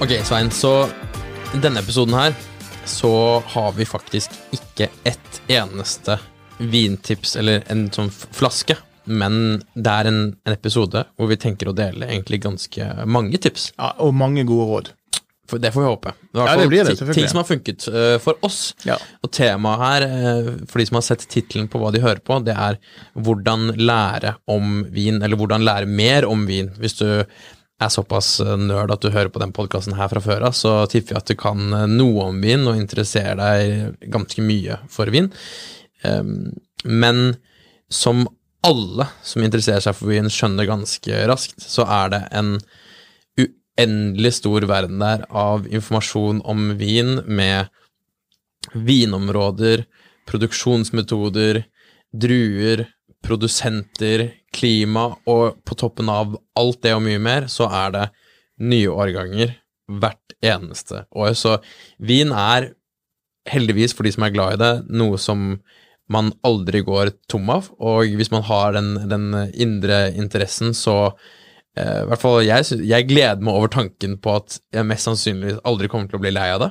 Ok, 0.00 0.12
Svein, 0.24 0.50
så 0.50 0.86
i 1.54 1.58
denne 1.58 1.80
episoden 1.82 2.14
her 2.14 2.34
så 2.86 3.42
har 3.50 3.72
vi 3.74 3.82
faktisk 3.82 4.36
ikke 4.54 4.86
ett 5.02 5.40
eneste 5.50 6.20
vintips 6.58 7.34
eller 7.40 7.64
en 7.66 7.88
sånn 7.90 8.12
flaske, 8.14 8.76
men 9.10 9.58
det 9.74 9.90
er 9.90 10.10
en, 10.12 10.20
en 10.46 10.54
episode 10.54 11.02
hvor 11.18 11.32
vi 11.32 11.40
tenker 11.42 11.72
å 11.72 11.74
dele 11.74 12.06
egentlig 12.12 12.38
ganske 12.46 12.86
mange 13.10 13.42
tips. 13.42 13.72
Ja, 13.74 13.90
og 14.06 14.14
mange 14.14 14.46
gode 14.46 14.68
råd. 14.70 14.92
For 15.48 15.58
det 15.58 15.74
får 15.74 15.82
vi 15.82 15.90
håpe. 15.90 16.14
Det 16.30 16.46
Ja, 16.46 16.56
det 16.60 16.70
blir 16.70 16.84
det, 16.84 16.94
selvfølgelig. 16.94 17.18
Ting 17.18 17.28
som 17.32 17.42
har 17.42 17.50
funket 17.50 17.90
uh, 17.90 18.14
for 18.22 18.38
oss. 18.46 18.62
Ja. 18.86 19.00
Og 19.24 19.32
temaet 19.34 19.82
her, 19.82 20.08
uh, 20.12 20.50
for 20.68 20.78
de 20.78 20.86
som 20.92 21.00
har 21.00 21.06
sett 21.08 21.26
tittelen 21.26 21.70
på 21.72 21.82
hva 21.82 21.90
de 21.90 22.04
hører 22.04 22.20
på, 22.22 22.38
det 22.46 22.54
er 22.54 22.78
hvordan 23.16 23.72
lære 23.80 24.36
om 24.46 24.84
vin, 24.94 25.22
eller 25.24 25.40
hvordan 25.40 25.64
lære 25.66 25.88
mer 25.90 26.28
om 26.28 26.44
vin. 26.46 26.68
Hvis 26.78 27.00
du 27.00 27.08
er 27.78 27.92
såpass 27.92 28.38
eh, 28.42 28.56
nerd 28.58 28.92
at 28.94 29.04
du 29.04 29.12
hører 29.14 29.30
på 29.32 29.42
den 29.42 29.54
podkasten 29.54 29.96
her 29.98 30.10
fra 30.10 30.22
før 30.22 30.48
av, 30.50 30.56
så 30.56 30.80
tipper 30.90 31.14
vi 31.14 31.20
at 31.20 31.30
du 31.30 31.36
kan 31.38 31.74
eh, 31.74 31.86
noe 31.90 32.30
om 32.32 32.40
vin 32.42 32.66
og 32.66 32.78
interesserer 32.78 33.38
deg 33.38 34.10
ganske 34.12 34.44
mye 34.44 34.80
for 34.92 35.10
vin. 35.14 35.30
Um, 36.02 36.50
men 36.84 37.38
som 37.90 38.26
alle 38.66 39.06
som 39.26 39.42
interesserer 39.44 39.82
seg 39.84 39.96
for 39.96 40.10
vin, 40.10 40.30
skjønner 40.30 40.68
ganske 40.68 41.22
raskt, 41.30 41.62
så 41.62 41.86
er 41.86 42.12
det 42.14 42.22
en 42.36 42.56
uendelig 43.38 44.34
stor 44.40 44.66
verden 44.68 44.98
der 45.02 45.24
av 45.30 45.66
informasjon 45.70 46.42
om 46.46 46.72
vin 46.78 47.20
med 47.26 47.70
vinområder, 48.74 49.86
produksjonsmetoder, 50.28 51.62
druer, 52.12 52.88
produsenter, 53.24 54.28
klima, 54.54 55.10
og 55.28 55.60
på 55.66 55.76
toppen 55.78 56.10
av 56.12 56.36
alt 56.58 56.82
det 56.84 56.94
og 56.96 57.02
mye 57.04 57.20
mer, 57.22 57.48
så 57.50 57.68
er 57.70 57.94
det 57.94 58.06
nye 58.62 58.90
årganger 58.90 59.56
hvert 60.00 60.36
eneste 60.44 61.04
år. 61.16 61.34
Så 61.38 61.58
vin 61.98 62.32
er, 62.34 62.72
heldigvis 63.48 63.94
for 63.96 64.04
de 64.04 64.12
som 64.12 64.26
er 64.26 64.34
glad 64.34 64.56
i 64.56 64.62
det, 64.62 64.72
noe 64.92 65.18
som 65.20 65.54
man 66.12 66.30
aldri 66.46 66.80
går 66.84 67.12
tom 67.28 67.50
av, 67.52 67.68
og 67.84 68.16
hvis 68.16 68.32
man 68.32 68.44
har 68.48 68.72
den, 68.76 68.94
den 69.10 69.28
indre 69.52 70.06
interessen, 70.16 70.72
så 70.76 70.96
eh, 71.76 72.04
i 72.04 72.06
hvert 72.08 72.22
fall 72.22 72.40
jeg, 72.46 72.64
jeg 72.88 73.08
gleder 73.10 73.44
meg 73.44 73.58
over 73.58 73.72
tanken 73.72 74.16
på 74.24 74.38
at 74.38 74.56
jeg 74.74 74.88
mest 74.88 75.08
sannsynlig 75.08 75.58
aldri 75.68 75.90
kommer 75.92 76.08
til 76.08 76.20
å 76.20 76.22
bli 76.24 76.32
lei 76.32 76.48
av 76.54 76.64
det. 76.64 76.70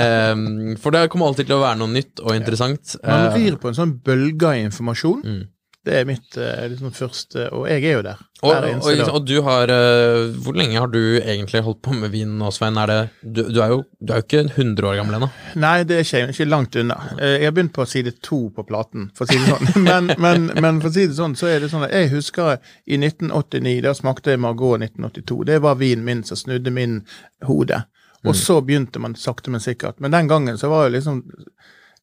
um, 0.00 0.46
for 0.82 0.96
det 0.96 1.06
kommer 1.12 1.28
alltid 1.28 1.50
til 1.50 1.58
å 1.58 1.64
være 1.64 1.80
noe 1.82 1.92
nytt 1.92 2.24
og 2.24 2.36
interessant. 2.36 2.96
Man 3.04 3.28
Eh, 3.28 3.40
rir 3.42 3.60
på 3.60 3.68
en 3.68 3.80
sånn 3.80 3.98
bølge 4.04 4.54
av 4.54 4.62
informasjon. 4.64 5.20
Mm. 5.24 5.42
Det 5.84 5.94
er 5.98 6.06
mitt 6.08 6.36
eh, 6.40 6.62
liksom 6.72 6.92
første 6.96 7.42
Og 7.52 7.66
jeg 7.68 7.82
er 7.84 7.98
jo 7.98 8.02
der. 8.06 8.20
og, 8.40 8.66
og, 8.80 9.00
og 9.18 9.26
du 9.28 9.34
har 9.44 9.68
eh, 9.68 10.30
Hvor 10.40 10.56
lenge 10.56 10.78
har 10.80 10.88
du 10.88 11.18
egentlig 11.20 11.60
holdt 11.66 11.82
på 11.84 11.92
med 11.92 12.08
vin 12.14 12.30
nå, 12.40 12.48
Svein? 12.56 12.78
Er 12.80 12.88
det, 12.88 12.96
du, 13.20 13.42
du, 13.52 13.58
er 13.60 13.74
jo, 13.74 13.82
du 14.00 14.14
er 14.14 14.22
jo 14.22 14.24
ikke 14.24 14.40
100 14.54 14.88
år 14.88 14.96
gammel 15.00 15.18
ennå. 15.18 15.28
Nei, 15.60 15.74
det 15.84 15.98
er 15.98 16.06
ikke, 16.06 16.22
ikke 16.32 16.46
langt 16.48 16.78
unna. 16.80 16.96
Eh, 17.18 17.34
Jeg 17.42 17.50
har 17.50 17.56
begynt 17.58 17.74
på 17.76 17.84
side 17.90 18.14
to 18.24 18.40
på 18.56 18.64
platen, 18.68 19.10
for 19.16 19.28
å 19.28 19.30
si 19.32 19.36
det 19.42 19.52
sånn. 19.52 19.84
Men, 19.90 20.08
men, 20.18 20.48
men 20.64 20.80
for 20.80 20.88
å 20.88 20.94
si 20.96 21.04
det 21.10 21.18
sånn, 21.18 21.36
så 21.36 21.52
er 21.52 21.60
det 21.64 21.68
sånn 21.72 21.84
at 21.84 21.92
jeg 21.92 22.08
husker 22.14 22.56
i 22.88 22.96
1989, 23.00 23.76
da 23.84 23.92
smakte 23.96 24.32
jeg 24.32 24.40
Margot 24.44 24.80
1982. 24.80 25.42
Det 25.52 25.60
var 25.68 25.76
vinen 25.80 26.04
min 26.08 26.24
som 26.24 26.40
snudde 26.40 26.72
min 26.72 27.02
hode. 27.48 27.82
Og 28.24 28.32
så 28.40 28.56
begynte 28.64 29.02
man 29.04 29.12
sakte, 29.20 29.52
men 29.52 29.60
sikkert. 29.60 29.98
Men 30.00 30.14
den 30.16 30.30
gangen 30.32 30.56
så 30.56 30.70
var 30.72 30.86
jo 30.88 30.94
liksom 30.96 31.18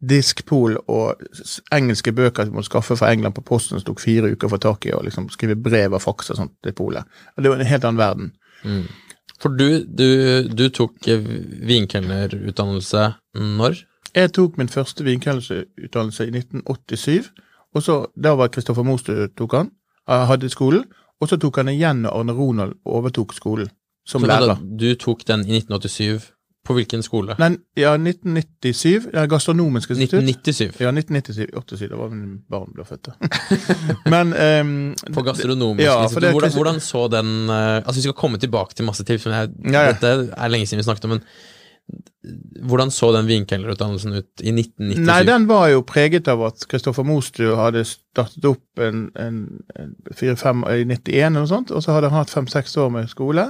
diskpol 0.01 0.79
og 0.89 1.21
engelske 1.73 2.13
bøker 2.15 2.47
som 2.47 2.57
man 2.57 2.65
skaffe 2.65 2.97
fra 2.97 3.11
England 3.13 3.35
på 3.37 3.43
posten 3.45 3.77
som 3.77 3.85
tok 3.85 4.01
fire 4.01 4.31
uker 4.33 4.49
å 4.49 4.53
få 4.55 4.59
tak 4.61 4.87
i, 4.89 4.95
og 4.97 5.05
liksom 5.05 5.29
skrive 5.33 5.55
brev 5.55 5.93
og 5.93 6.01
faks 6.01 6.33
og 6.33 6.39
sånt 6.39 6.55
til 6.65 6.75
polet. 6.77 7.05
Og 7.35 7.43
Det 7.43 7.51
var 7.51 7.61
en 7.61 7.71
helt 7.71 7.87
annen 7.87 8.01
verden. 8.01 8.31
For 9.41 9.53
du, 9.57 9.83
du, 9.85 10.49
du 10.49 10.67
tok 10.69 11.07
eh, 11.09 11.21
vinkelnerutdannelse 11.65 13.07
når? 13.41 13.83
Jeg 14.13 14.33
tok 14.35 14.57
min 14.59 14.69
første 14.69 15.05
vinkelnerutdannelse 15.07 16.27
i 16.27 16.33
1987, 16.35 17.31
og 17.73 17.85
så, 17.85 17.95
da 18.13 18.35
var 18.37 18.51
Kristoffer 18.53 18.85
Mostu 18.85 19.13
tok 19.37 19.55
han, 19.57 19.71
eh, 20.09 20.25
hadde 20.29 20.51
skolen, 20.51 20.85
og 21.21 21.29
så 21.29 21.37
tok 21.41 21.61
han 21.61 21.71
igjen 21.73 22.03
når 22.05 22.17
Arne 22.19 22.35
Ronald 22.37 22.77
overtok 22.85 23.33
skolen 23.37 23.69
som 24.05 24.21
Så 24.21 24.27
da, 24.27 24.57
du 24.61 24.95
tok 24.95 25.25
den 25.27 25.45
i 25.45 25.61
1987. 25.61 26.31
På 26.67 26.75
hvilken 26.77 27.01
skole? 27.01 27.33
Nei, 27.41 27.55
ja, 27.79 27.95
1997, 27.97 29.07
ja, 29.15 29.23
Gastronomisk 29.29 29.89
institutt. 29.95 30.21
1997. 30.29 30.81
Ja, 30.83 30.91
1997, 30.93 31.47
87, 31.57 31.87
da 31.89 31.97
var 31.97 32.11
min 32.13 32.35
barn 32.53 32.69
ble 32.75 32.85
født. 32.85 33.09
Men 34.13 34.33
um, 34.35 34.75
På 35.15 35.23
gastronomisk 35.25 35.87
Ja, 35.87 36.03
institutt. 36.03 36.21
det 36.27 36.33
Hvordan, 36.35 36.53
hvordan 36.59 36.79
så 36.85 37.07
den 37.09 37.31
uh, 37.49 37.79
Altså, 37.81 37.97
vi 37.97 38.05
skal 38.05 38.17
komme 38.19 38.37
tilbake 38.37 38.77
til 38.77 38.85
masse 38.85 39.03
tips, 39.07 39.25
men 39.25 39.39
jeg, 39.39 39.49
Ja, 39.73 39.87
ja. 39.87 39.95
dette 39.95 40.13
er 40.37 40.53
lenge 40.53 40.69
siden 40.69 40.83
vi 40.83 40.87
snakket 40.89 41.09
om, 41.09 41.17
men 41.17 41.25
hvordan 42.61 42.91
så 42.93 43.09
den 43.15 43.25
vinkelnerutdannelsen 43.27 44.13
ut 44.13 44.43
i 44.45 44.51
1997? 44.53 45.01
Nei, 45.07 45.23
den 45.27 45.47
var 45.49 45.65
jo 45.73 45.81
preget 45.87 46.27
av 46.31 46.43
at 46.45 46.63
Kristoffer 46.69 47.03
Mostu 47.03 47.55
hadde 47.57 47.81
startet 47.89 48.45
opp 48.47 48.79
en, 48.85 49.07
en, 49.19 49.39
en 49.75 49.95
4-5 50.13 50.61
i 50.69 50.85
91 50.85 51.17
eller 51.17 51.39
noe 51.41 51.49
sånt, 51.49 51.73
og 51.73 51.81
så 51.83 51.95
hadde 51.97 52.11
han 52.13 52.21
hatt 52.21 52.31
fem-seks 52.31 52.77
år 52.79 52.93
med 52.93 53.09
skole. 53.11 53.49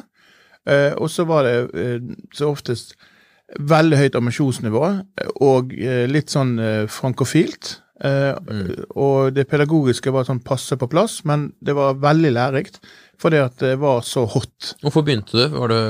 Eh, 0.69 0.93
og 0.93 1.09
så 1.09 1.25
var 1.29 1.47
det 1.47 1.55
eh, 1.73 1.97
så 2.35 2.51
oftest 2.51 2.95
veldig 3.59 3.97
høyt 3.99 4.17
ambisjonsnivå, 4.19 4.83
eh, 5.19 5.31
og 5.43 5.73
litt 6.11 6.31
sånn 6.31 6.55
frankofilt. 6.91 7.77
Mm. 8.01 8.69
Og 8.97 9.35
det 9.35 9.43
pedagogiske 9.45 10.09
var 10.09 10.25
sånn 10.25 10.39
passe 10.41 10.73
på 10.79 10.87
plass, 10.89 11.19
men 11.29 11.51
det 11.61 11.75
var 11.77 11.99
veldig 12.01 12.31
lærerikt, 12.33 12.79
fordi 13.21 13.37
at 13.43 13.59
det 13.61 13.75
var 13.81 14.01
så 14.07 14.23
hot. 14.25 14.71
Hvorfor 14.81 15.05
begynte 15.05 15.37
du? 15.37 15.43
Var 15.53 15.73
det 15.73 15.83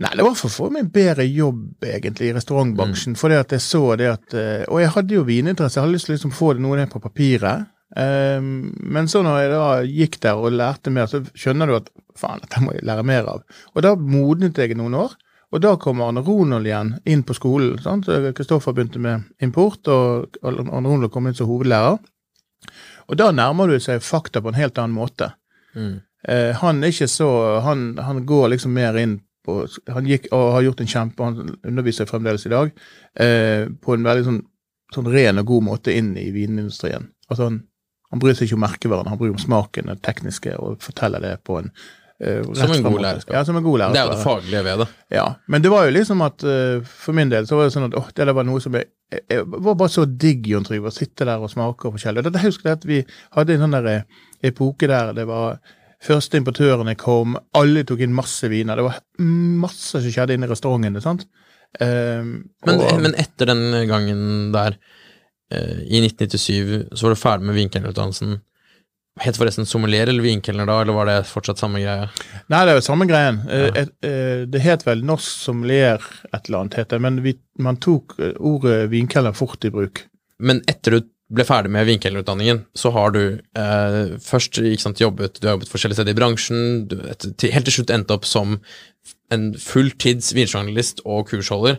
Nei, 0.00 0.14
det 0.16 0.24
var 0.24 0.32
for 0.38 0.48
å 0.48 0.54
få 0.54 0.70
meg 0.72 0.86
bedre 0.94 1.26
jobb, 1.28 1.82
egentlig, 1.84 2.30
i 2.30 2.32
restaurantbransjen. 2.32 3.18
Fordi 3.20 3.36
at 3.36 3.50
jeg 3.52 3.60
så 3.60 3.82
det 4.00 4.06
at 4.08 4.36
Og 4.72 4.78
jeg 4.80 4.94
hadde 4.94 5.12
jo 5.12 5.26
vininteresse, 5.28 5.76
jeg 5.76 5.84
hadde 5.84 5.92
lyst 5.92 6.08
til 6.08 6.14
å 6.14 6.16
liksom 6.16 6.32
få 6.32 6.54
det 6.56 6.64
noe 6.64 6.78
ned 6.78 6.88
på 6.88 7.02
papiret. 7.04 7.68
Ehm, 7.96 8.70
men 8.80 9.08
så 9.10 9.22
når 9.26 9.40
jeg 9.40 9.50
da 9.54 9.64
gikk 9.86 10.20
der 10.22 10.38
og 10.38 10.54
lærte 10.54 10.92
mer, 10.94 11.08
så 11.10 11.22
skjønner 11.34 11.70
du 11.70 11.78
at 11.80 11.90
faen, 12.18 12.42
dette 12.44 12.62
må 12.62 12.74
jeg 12.76 12.86
lære 12.86 13.06
mer 13.06 13.30
av. 13.32 13.42
Og 13.74 13.84
da 13.86 13.96
modnet 13.96 14.58
jeg 14.58 14.78
noen 14.78 14.98
år. 15.00 15.16
Og 15.50 15.62
da 15.64 15.72
kom 15.82 16.02
Arne 16.04 16.22
Ronald 16.22 16.68
igjen 16.68 16.92
inn 17.10 17.24
på 17.26 17.34
skolen. 17.34 17.80
sant? 17.82 18.06
Kristoffer 18.36 18.74
begynte 18.74 19.00
med 19.02 19.24
import, 19.42 19.82
og 19.90 20.36
Arne 20.46 20.86
Ronald 20.86 21.10
kom 21.10 21.26
inn 21.26 21.34
som 21.34 21.50
hovedlærer. 21.50 21.98
Og 23.10 23.18
da 23.18 23.32
nærmer 23.34 23.66
du 23.66 23.80
seg 23.82 24.04
fakta 24.06 24.42
på 24.42 24.52
en 24.52 24.60
helt 24.60 24.78
annen 24.78 24.94
måte. 24.94 25.32
Mm. 25.74 25.98
Eh, 26.28 26.52
han 26.60 26.84
er 26.84 26.94
ikke 26.94 27.10
så 27.10 27.30
han, 27.64 27.98
han 27.98 28.22
går 28.28 28.52
liksom 28.52 28.74
mer 28.76 28.98
inn 29.00 29.20
på 29.46 29.62
Han 29.88 30.04
gikk 30.04 30.26
og 30.36 30.50
har 30.52 30.64
gjort 30.66 30.80
en 30.82 30.90
kjempe 30.90 31.24
Han 31.24 31.54
underviser 31.64 32.04
fremdeles 32.04 32.42
i 32.44 32.50
dag 32.52 32.72
eh, 33.16 33.70
på 33.72 33.94
en 33.94 34.04
veldig 34.04 34.26
sånn, 34.26 34.40
sånn 34.92 35.08
ren 35.08 35.40
og 35.40 35.46
god 35.48 35.64
måte 35.64 35.94
inn 35.96 36.10
i 36.20 36.26
vinindustrien. 36.34 37.08
Altså 37.30 37.46
han, 37.48 37.56
han 38.10 38.20
bryr 38.22 38.36
seg 38.36 38.48
ikke 38.48 38.58
om 38.58 38.64
merkevaren, 38.66 39.08
han 39.10 39.18
bryr 39.20 39.32
seg 39.32 39.38
om 39.38 39.46
smaken, 39.46 39.90
det 39.92 40.02
tekniske, 40.06 40.54
og 40.58 40.78
forteller 40.82 41.22
det 41.22 41.32
på 41.46 41.60
en 41.60 41.70
uh, 41.70 42.54
Som 42.58 42.74
en 42.74 42.86
god 42.88 43.00
lærer. 43.04 43.26
Ja, 43.30 43.44
som 43.46 43.58
en 43.60 43.66
god 43.66 43.78
lærer. 43.82 43.94
Det 43.94 44.02
er 44.02 44.08
jo 44.08 44.14
det 44.16 44.24
faglige 44.24 44.62
ved 44.66 44.82
det. 44.82 44.88
Ja, 45.14 45.26
men 45.46 45.62
det 45.64 45.72
var 45.72 45.86
jo 45.86 45.94
liksom 45.94 46.24
at 46.26 46.46
uh, 46.46 46.86
for 47.04 47.16
min 47.16 47.30
del 47.32 47.46
så 47.48 47.58
var 47.58 47.68
det 47.68 47.74
sånn 47.76 47.88
at 47.90 47.98
åh, 48.00 48.08
det 48.16 48.26
der 48.26 48.36
var 48.36 48.48
noe 48.48 48.62
som 48.62 48.74
jeg, 48.78 48.90
jeg, 49.14 49.26
jeg 49.30 49.46
var 49.50 49.78
bare 49.78 49.94
så 49.94 50.06
digg, 50.06 50.48
Jon 50.50 50.66
Trygve, 50.66 50.90
å 50.90 50.94
sitte 50.94 51.28
der 51.28 51.42
og 51.42 51.52
smake 51.52 51.88
og 51.88 51.96
forskjellig. 51.96 52.24
Og 52.24 52.30
Dette 52.30 52.46
husker 52.46 52.72
jeg 52.72 52.80
at 52.80 52.88
vi 52.88 53.02
hadde 53.38 53.56
en 53.56 53.64
sånn 53.66 53.78
der 53.78 53.92
eh, 53.94 54.24
epoke 54.50 54.90
der 54.90 55.14
det 55.16 55.28
var 55.30 55.60
første 56.00 56.40
importørene 56.40 56.94
kom, 56.98 57.36
alle 57.58 57.84
tok 57.86 58.00
inn 58.04 58.14
masse 58.16 58.48
viner. 58.48 58.78
Det 58.78 58.86
var 58.86 59.00
masse 59.20 60.00
som 60.00 60.06
skjedde 60.10 60.36
inne 60.36 60.48
i 60.48 60.50
restaurantene, 60.50 61.02
sant. 61.04 61.26
Um, 61.78 62.48
Men, 62.66 62.80
og, 62.80 62.96
men 63.04 63.12
etter 63.20 63.46
den 63.52 63.60
gangen 63.86 64.22
der, 64.54 64.78
i 65.50 65.98
1997, 66.04 66.90
så 66.94 67.06
var 67.06 67.14
du 67.14 67.18
ferdig 67.18 67.48
med 67.48 67.56
vinkelnerutdannelsen. 67.58 68.38
Het 69.20 69.36
forresten 69.36 69.66
sommelier 69.68 70.08
eller 70.08 70.24
vinkelner 70.24 70.68
da, 70.68 70.78
eller 70.80 70.96
var 70.96 71.08
det 71.08 71.16
fortsatt 71.28 71.60
samme 71.60 71.82
greie? 71.82 72.06
Nei, 72.52 72.60
det 72.64 72.72
er 72.72 72.78
jo 72.78 72.84
samme 72.86 73.06
greien. 73.10 73.40
Ja. 73.50 73.70
et, 73.82 73.92
eh, 74.06 74.44
det 74.48 74.62
het 74.64 74.86
vel 74.86 75.02
norsk 75.04 75.42
sommelier 75.48 76.04
et 76.30 76.46
eller 76.46 76.62
annet, 76.62 76.78
het 76.78 76.92
det, 76.94 77.00
men 77.02 77.18
vi, 77.24 77.34
man 77.60 77.80
tok 77.82 78.14
eh, 78.20 78.36
ordet 78.38 78.84
vinkelner 78.92 79.36
fort 79.36 79.66
i 79.66 79.72
bruk. 79.74 80.06
Men 80.40 80.62
etter 80.70 80.96
du 80.96 81.10
ble 81.30 81.44
ferdig 81.46 81.70
med 81.74 81.86
vinkelnerutdanningen, 81.86 82.64
så 82.74 82.94
har 82.94 83.12
du 83.14 83.22
eh, 83.36 84.16
først 84.24 84.62
sant, 84.82 85.02
jobbet 85.02 85.38
Du 85.38 85.46
har 85.46 85.58
jobbet 85.58 85.70
forskjellige 85.70 86.00
steder 86.00 86.14
i 86.14 86.18
bransjen, 86.18 86.64
du, 86.90 86.96
et, 87.10 87.28
til, 87.38 87.52
helt 87.54 87.68
til 87.68 87.80
slutt 87.80 87.92
endte 87.94 88.16
opp 88.16 88.26
som 88.26 88.56
en 89.30 89.50
fulltids 89.54 90.32
vinjournalist 90.34 91.04
og 91.04 91.28
kursholder. 91.30 91.78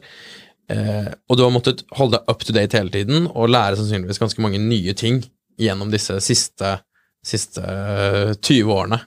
Eh, 0.72 1.12
og 1.28 1.38
du 1.38 1.44
har 1.44 1.54
måttet 1.54 1.84
holde 1.98 2.18
deg 2.18 2.32
up 2.32 2.46
to 2.46 2.56
date 2.56 2.80
hele 2.80 2.94
tiden 2.94 3.28
og 3.32 3.52
lære 3.52 3.80
sannsynligvis 3.80 4.22
ganske 4.22 4.44
mange 4.44 4.62
nye 4.62 4.96
ting 4.98 5.20
gjennom 5.60 5.92
disse 5.92 6.16
siste 6.24 6.78
siste 7.26 7.62
uh, 7.62 8.32
20 8.34 8.72
årene. 8.74 8.98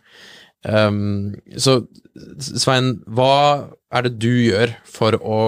Um, 0.63 1.35
så 1.59 1.81
Svein, 2.39 3.01
hva 3.11 3.73
er 3.91 4.07
det 4.07 4.21
du 4.23 4.31
gjør 4.31 4.71
for 4.87 5.17
å 5.19 5.41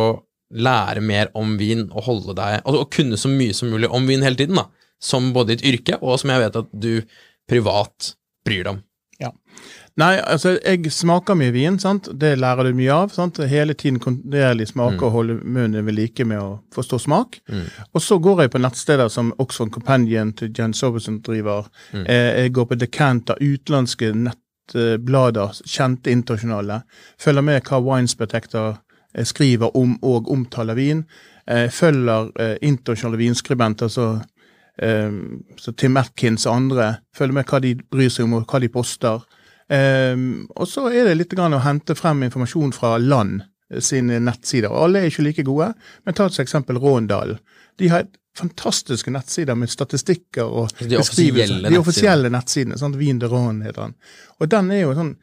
lære 0.51 1.03
mer 1.03 1.31
om 1.39 1.55
vin 1.61 1.87
og 1.87 2.05
holde 2.07 2.35
deg 2.39 2.59
Altså 2.59 2.83
å 2.83 2.89
kunne 2.91 3.19
så 3.19 3.31
mye 3.31 3.55
som 3.57 3.71
mulig 3.71 3.89
om 3.95 4.05
vin 4.07 4.23
hele 4.27 4.39
tiden, 4.39 4.59
da, 4.59 4.67
som 5.03 5.31
både 5.35 5.55
ditt 5.55 5.65
yrke 5.71 6.01
og 6.01 6.19
som 6.21 6.33
jeg 6.35 6.43
vet 6.43 6.59
at 6.59 6.75
du 6.75 6.93
privat 7.47 8.13
bryr 8.47 8.65
deg 8.65 8.73
om? 8.75 8.83
Nei, 9.97 10.19
altså, 10.21 10.59
jeg 10.61 10.91
smaker 10.93 11.39
mye 11.41 11.53
vin, 11.55 11.79
sant. 11.81 12.11
Det 12.21 12.35
lærer 12.37 12.69
du 12.69 12.77
mye 12.77 12.93
av. 12.93 13.13
sant? 13.17 13.39
Hele 13.49 13.73
tiden 13.75 13.97
kontinuerlig 14.03 14.69
smake 14.69 14.99
mm. 14.99 15.05
og 15.07 15.13
holde 15.15 15.37
munnen 15.41 15.87
ved 15.87 15.97
like 15.97 16.25
med 16.29 16.41
å 16.43 16.51
forstå 16.77 16.99
smak. 17.07 17.39
Mm. 17.49 17.63
Og 17.97 18.03
så 18.05 18.19
går 18.21 18.43
jeg 18.45 18.53
på 18.53 18.61
nettsteder 18.61 19.09
som 19.13 19.33
Oxford 19.41 19.73
Companion 19.73 20.35
til 20.37 20.51
Jen 20.53 20.75
Soberson 20.77 21.23
driver. 21.25 21.71
Mm. 21.95 22.03
Eh, 22.13 22.33
jeg 22.43 22.53
går 22.59 22.67
på 22.69 22.79
Decanter, 22.83 23.41
utenlandske 23.41 24.11
nettblader, 24.13 25.63
kjente 25.65 26.13
internasjonale. 26.13 26.83
Følger 27.23 27.47
med 27.49 27.65
hva 27.65 27.81
Wines 27.87 28.17
Protector 28.21 28.75
eh, 29.15 29.25
skriver 29.25 29.73
om 29.81 29.97
og 30.05 30.29
omtaler 30.29 30.77
vin. 30.77 31.07
Eh, 31.49 31.71
følger 31.73 32.35
internasjonale 32.61 33.23
vinskribenter, 33.25 33.89
så 33.89 34.19
så 34.77 35.73
Tim 35.73 35.95
Atkins 35.97 36.45
og 36.45 36.53
andre 36.53 36.87
følger 37.17 37.33
med 37.33 37.47
hva 37.49 37.63
de 37.65 37.71
bryr 37.81 38.11
seg 38.13 38.27
om, 38.27 38.35
og 38.37 38.43
hva 38.45 38.59
de 38.61 38.69
poster. 38.69 39.23
Um, 39.67 40.47
og 40.55 40.69
så 40.71 40.87
er 40.93 41.09
det 41.09 41.17
litt 41.19 41.35
å 41.35 41.65
hente 41.65 41.97
frem 41.99 42.23
informasjon 42.29 42.71
fra 42.77 42.95
land 43.03 43.43
eh, 43.73 43.83
sine 43.83 44.21
nettsider. 44.23 44.71
Alle 44.71 45.03
er 45.03 45.11
ikke 45.11 45.27
like 45.27 45.47
gode, 45.47 45.73
men 46.05 46.15
ta 46.15 46.29
til 46.31 46.45
eksempel 46.45 46.79
Råndalen. 46.83 47.41
De 47.77 47.91
har 47.91 48.07
fantastiske 48.37 49.11
nettsider 49.11 49.55
med 49.57 49.71
statistikker 49.73 50.45
og 50.45 50.69
de 50.79 50.99
beskrivelser. 50.99 51.71
de 51.71 51.79
offisielle 51.81 52.31
nettsidene. 52.33 52.79
Sant? 52.79 52.97
Vin 53.01 53.19
de 53.19 53.27
Rån 53.33 53.63
heter 53.65 53.83
den. 53.89 53.95
Og 54.41 54.45
den 54.53 54.71
er 54.75 54.81
jo 54.85 54.95
sånn 54.97 55.15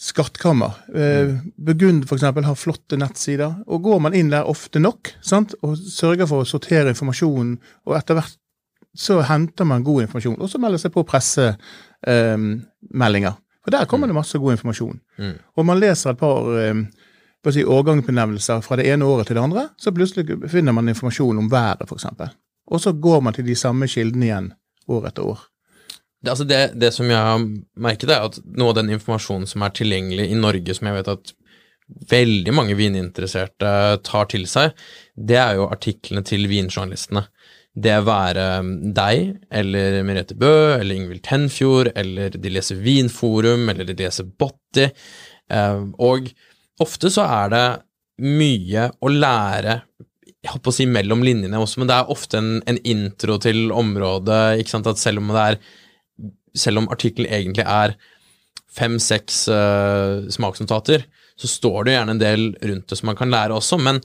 skattkammer. 0.00 0.72
Eh, 0.94 1.28
mm. 1.28 1.38
Burgund 1.66 2.04
f.eks. 2.06 2.22
har 2.22 2.58
flotte 2.58 2.96
nettsider. 3.00 3.50
og 3.66 3.82
Går 3.84 3.98
man 4.06 4.14
inn 4.16 4.30
der 4.32 4.48
ofte 4.48 4.78
nok 4.80 5.00
sant? 5.20 5.54
og 5.60 5.76
sørger 5.76 6.26
for 6.30 6.38
å 6.40 6.48
sortere 6.48 6.88
informasjonen, 6.94 7.58
og 7.88 7.92
etter 7.98 8.14
hvert 8.18 8.36
så 8.96 9.20
henter 9.22 9.64
man 9.68 9.84
god 9.86 10.02
informasjon. 10.06 10.40
Og 10.40 10.48
så 10.50 10.58
melder 10.62 10.78
seg 10.82 10.90
på 10.94 11.06
pressemeldinger. 11.06 13.34
Um, 13.36 13.40
for 13.64 13.74
der 13.74 13.88
kommer 13.88 14.08
det 14.08 14.16
masse 14.16 14.38
god 14.38 14.56
informasjon. 14.56 15.00
Mm. 15.18 15.36
Og 15.56 15.66
man 15.66 15.80
leser 15.80 16.14
et 16.14 16.20
par 16.20 16.48
eh, 16.60 16.82
si, 17.52 17.64
årgangsbenevnelser 17.64 18.64
fra 18.64 18.78
det 18.80 18.88
ene 18.92 19.04
året 19.04 19.28
til 19.28 19.36
det 19.36 19.44
andre, 19.44 19.68
så 19.78 19.92
plutselig 19.92 20.38
finner 20.50 20.76
man 20.76 20.88
informasjon 20.88 21.38
om 21.38 21.50
været, 21.52 21.84
f.eks. 21.88 22.06
Og 22.70 22.80
så 22.80 22.92
går 22.92 23.20
man 23.20 23.36
til 23.36 23.46
de 23.46 23.56
samme 23.56 23.88
kildene 23.88 24.28
igjen 24.28 24.52
år 24.88 25.10
etter 25.10 25.26
år. 25.26 25.46
Det, 26.20 26.30
altså 26.30 26.44
det, 26.44 26.60
det, 26.80 26.92
som 26.94 27.08
jeg 27.08 27.16
har 27.16 27.40
merket, 27.80 28.10
er 28.12 28.26
at 28.28 28.36
noe 28.44 28.72
av 28.72 28.80
den 28.80 28.92
informasjonen 28.92 29.48
som 29.48 29.62
er 29.64 29.72
tilgjengelig 29.76 30.28
i 30.28 30.36
Norge, 30.36 30.74
som 30.76 30.90
jeg 30.90 30.98
vet 30.98 31.08
at 31.08 31.32
veldig 32.10 32.54
mange 32.54 32.76
vininteresserte 32.78 33.72
tar 34.06 34.30
til 34.30 34.46
seg, 34.50 34.74
det 35.14 35.38
er 35.40 35.58
jo 35.58 35.70
artiklene 35.70 36.24
til 36.26 36.46
vinjournalistene 36.50 37.26
det 37.78 37.98
være 38.06 38.46
um, 38.60 38.70
deg 38.94 39.36
eller 39.54 40.00
Merete 40.06 40.36
Bø 40.38 40.54
eller 40.74 40.96
Ingvild 40.96 41.22
Tenfjord, 41.26 41.92
eller 41.94 42.34
de 42.34 42.52
leser 42.52 42.80
Vinforum, 42.82 43.68
eller 43.70 43.86
de 43.86 43.96
leser 44.00 44.26
Botti. 44.26 44.88
Uh, 45.50 45.86
og 46.02 46.30
ofte 46.82 47.12
så 47.12 47.26
er 47.28 47.54
det 47.54 47.66
mye 48.26 48.90
å 49.00 49.12
lære 49.12 49.80
jeg 50.40 50.60
på 50.64 50.72
å 50.72 50.74
si 50.74 50.86
mellom 50.88 51.20
linjene 51.24 51.58
også, 51.60 51.82
men 51.82 51.88
det 51.90 51.98
er 51.98 52.12
ofte 52.12 52.38
en, 52.40 52.54
en 52.68 52.78
intro 52.88 53.36
til 53.44 53.68
området. 53.76 54.60
ikke 54.60 54.72
sant, 54.72 54.88
at 54.88 55.00
Selv 55.00 55.20
om 55.20 55.28
det 55.34 55.42
er 55.44 55.60
selv 56.56 56.80
om 56.80 56.88
artikkelen 56.90 57.30
egentlig 57.30 57.62
er 57.68 57.92
fem-seks 58.74 59.44
uh, 59.52 60.26
smaksnotater, 60.32 61.04
så 61.40 61.48
står 61.48 61.86
det 61.86 61.96
gjerne 61.96 62.16
en 62.16 62.22
del 62.22 62.44
rundt 62.58 62.90
det 62.90 63.00
som 63.00 63.10
man 63.10 63.18
kan 63.18 63.32
lære 63.32 63.56
også. 63.56 63.80
Men 63.80 64.02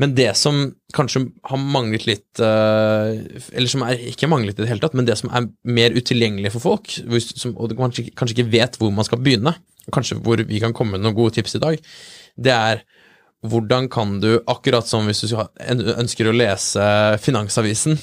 men 0.00 0.14
det 0.16 0.30
som 0.40 0.70
kanskje 0.96 1.20
har 1.50 1.60
manglet 1.60 2.06
litt 2.08 2.40
uh, 2.40 3.12
Eller 3.52 3.68
som 3.68 3.82
er 3.84 4.00
ikke 4.08 4.30
manglet 4.30 4.56
i 4.56 4.64
det 4.64 4.70
hele 4.70 4.80
tatt, 4.80 4.96
men 4.96 5.04
det 5.08 5.18
som 5.20 5.28
er 5.28 5.50
mer 5.68 5.92
utilgjengelig 5.92 6.54
for 6.54 6.64
folk, 6.64 6.94
som, 7.20 7.52
og 7.60 7.74
kanskje, 7.76 8.06
kanskje 8.16 8.38
ikke 8.38 8.54
vet 8.54 8.78
hvor 8.80 8.92
man 8.94 9.04
skal 9.04 9.20
begynne, 9.20 9.52
kanskje 9.92 10.16
hvor 10.24 10.40
vi 10.48 10.62
kan 10.62 10.72
komme 10.76 10.96
med 10.96 11.04
noen 11.04 11.18
gode 11.18 11.36
tips 11.36 11.58
i 11.58 11.62
dag, 11.62 11.92
det 12.40 12.54
er 12.56 12.80
hvordan 13.42 13.88
kan 13.90 14.20
du, 14.22 14.36
akkurat 14.46 14.86
som 14.86 15.08
hvis 15.08 15.24
du 15.26 15.34
ønsker 15.34 16.28
å 16.30 16.34
lese 16.34 16.84
Finansavisen, 17.22 17.98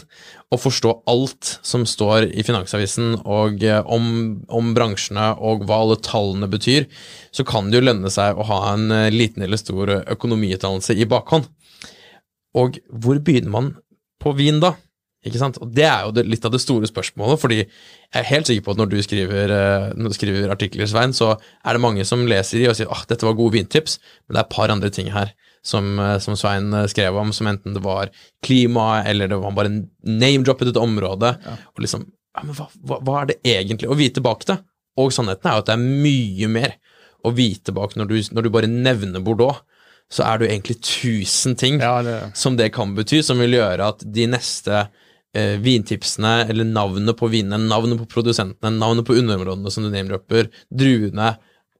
og 0.49 0.61
forstå 0.63 0.93
alt 1.09 1.51
som 1.65 1.85
står 1.87 2.31
i 2.33 2.43
Finansavisen 2.43 3.19
og 3.21 3.63
eh, 3.63 3.79
om, 3.85 4.41
om, 4.49 4.73
bransjene 4.73 5.29
og 5.37 5.63
hva 5.69 5.77
alle 5.83 5.99
tallene 6.03 6.49
betyr, 6.49 6.89
så 7.31 7.45
kan 7.47 7.69
det 7.69 7.79
jo 7.79 7.85
lønne 7.85 8.11
seg 8.11 8.35
å 8.35 8.47
ha 8.49 8.59
en 8.73 8.89
eh, 8.91 9.11
liten 9.13 9.45
eller 9.45 9.61
stor 9.61 9.93
økonomiutdannelse 10.01 10.97
i 10.97 11.07
bakhånd. 11.09 11.47
Og 12.57 12.81
hvor 12.89 13.21
begynner 13.21 13.53
man 13.53 13.73
på 14.19 14.33
vin 14.35 14.59
da? 14.63 14.73
Ikke 15.27 15.39
sant? 15.41 15.57
Og 15.59 15.71
Det 15.75 15.83
er 15.83 16.05
jo 16.07 16.13
det, 16.15 16.23
litt 16.31 16.45
av 16.47 16.53
det 16.53 16.61
store 16.63 16.87
spørsmålet, 16.87 17.41
fordi 17.41 17.57
jeg 17.59 18.19
er 18.21 18.29
helt 18.29 18.47
sikker 18.47 18.63
på 18.65 18.71
at 18.75 18.79
når 18.79 18.91
du 18.93 18.97
skriver, 19.03 19.51
eh, 19.51 19.87
når 19.99 20.13
du 20.13 20.15
skriver 20.15 20.53
artikler, 20.53 20.87
Svein, 20.87 21.11
så 21.15 21.33
er 21.35 21.75
det 21.75 21.83
mange 21.83 22.05
som 22.07 22.23
leser 22.27 22.61
de 22.61 22.69
og 22.69 22.77
sier 22.79 22.87
at 22.87 22.95
ah, 22.95 23.03
dette 23.09 23.27
var 23.27 23.35
gode 23.35 23.57
vintips, 23.57 23.97
men 24.27 24.37
det 24.37 24.39
er 24.39 24.47
et 24.47 24.55
par 24.55 24.71
andre 24.71 24.91
ting 24.95 25.11
her 25.11 25.33
som, 25.65 25.91
eh, 25.99 26.15
som 26.23 26.37
Svein 26.39 26.71
eh, 26.71 26.87
skrev 26.87 27.19
om, 27.19 27.33
som 27.35 27.51
enten 27.51 27.75
det 27.75 27.83
var 27.83 28.13
klima, 28.45 29.03
eller 29.03 29.27
det 29.27 29.41
var 29.41 29.57
bare 29.57 29.73
name-droppet 30.07 30.71
et 30.71 30.79
område, 30.79 31.35
ja. 31.35 31.57
og 31.75 31.83
liksom 31.83 32.07
ja, 32.07 32.45
men 32.45 32.55
hva, 32.55 32.69
hva, 32.87 32.99
hva, 33.03 33.17
er 33.19 33.31
det 33.31 33.39
egentlig 33.57 33.89
å 33.89 33.97
vite 33.99 34.23
bak 34.23 34.45
det? 34.47 34.61
Og 35.01 35.11
sannheten 35.11 35.49
er 35.49 35.57
jo 35.57 35.63
at 35.63 35.67
det 35.67 35.75
er 35.75 36.03
mye 36.05 36.47
mer 36.51 36.77
å 37.25 37.33
vite 37.35 37.73
bak 37.75 37.97
når 37.99 38.07
du, 38.07 38.15
når 38.31 38.45
du 38.45 38.51
bare 38.53 38.71
nevner 38.71 39.23
Bordeaux 39.23 39.59
så 40.09 40.25
er 40.25 40.39
det 40.39 40.47
jo 40.47 40.53
egentlig 40.55 40.77
tusen 40.81 41.55
ting 41.59 41.77
ja, 41.81 41.99
det... 42.05 42.17
som 42.37 42.55
det 42.57 42.71
kan 42.73 42.95
bety, 42.97 43.21
som 43.25 43.41
vil 43.41 43.59
gjøre 43.59 43.91
at 43.93 44.01
de 44.01 44.25
neste 44.31 44.87
eh, 45.35 45.57
vintipsene, 45.61 46.45
eller 46.49 46.67
navnet 46.67 47.17
på 47.17 47.29
vinene, 47.31 47.69
navnet 47.69 47.99
på 48.01 48.07
produsentene, 48.15 48.77
navnet 48.77 49.07
på 49.07 49.17
underområdene 49.19 49.73
som 49.73 49.85
du 49.85 49.91
name-dropper, 49.93 50.49
druene, 50.69 51.33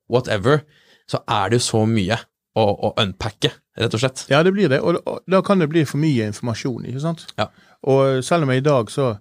whatever, 0.09 0.63
så 1.09 1.21
er 1.29 1.49
det 1.49 1.59
jo 1.59 1.67
så 1.67 1.85
mye 1.89 2.19
å, 2.59 2.65
å, 2.65 2.93
unpacke, 3.01 3.53
rett 3.79 3.95
og 3.95 4.03
slett. 4.03 4.25
Ja, 4.31 4.43
det 4.45 4.53
blir 4.55 4.71
det, 4.71 4.81
og, 4.81 4.99
og 5.05 5.23
da 5.29 5.41
kan 5.45 5.61
det 5.61 5.69
bli 5.71 5.85
for 5.87 6.01
mye 6.01 6.29
informasjon, 6.29 6.85
ikke 6.89 7.03
sant? 7.03 7.25
Ja. 7.39 7.49
Og 7.89 8.23
selv 8.25 8.45
om 8.45 8.53
jeg 8.53 8.61
i 8.63 8.67
dag 8.67 8.89
så, 8.91 9.13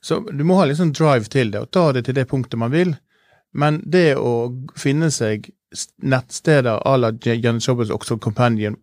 så 0.00 0.22
Du 0.32 0.40
må 0.48 0.54
ha 0.56 0.64
litt 0.64 0.78
sånn 0.78 0.94
drive 0.96 1.28
til 1.28 1.50
det, 1.52 1.60
og 1.60 1.72
ta 1.76 1.90
det 1.92 2.06
til 2.06 2.16
det 2.16 2.28
punktet 2.30 2.60
man 2.60 2.72
vil, 2.72 2.94
men 3.52 3.80
det 3.84 4.14
å 4.16 4.52
finne 4.78 5.10
seg 5.12 5.50
nettsteder 6.02 6.80
à 6.86 6.96
la 6.98 7.12
Janet 7.22 7.66
Jobbers 7.66 7.90
Oxford 7.94 8.20
Companion, 8.22 8.76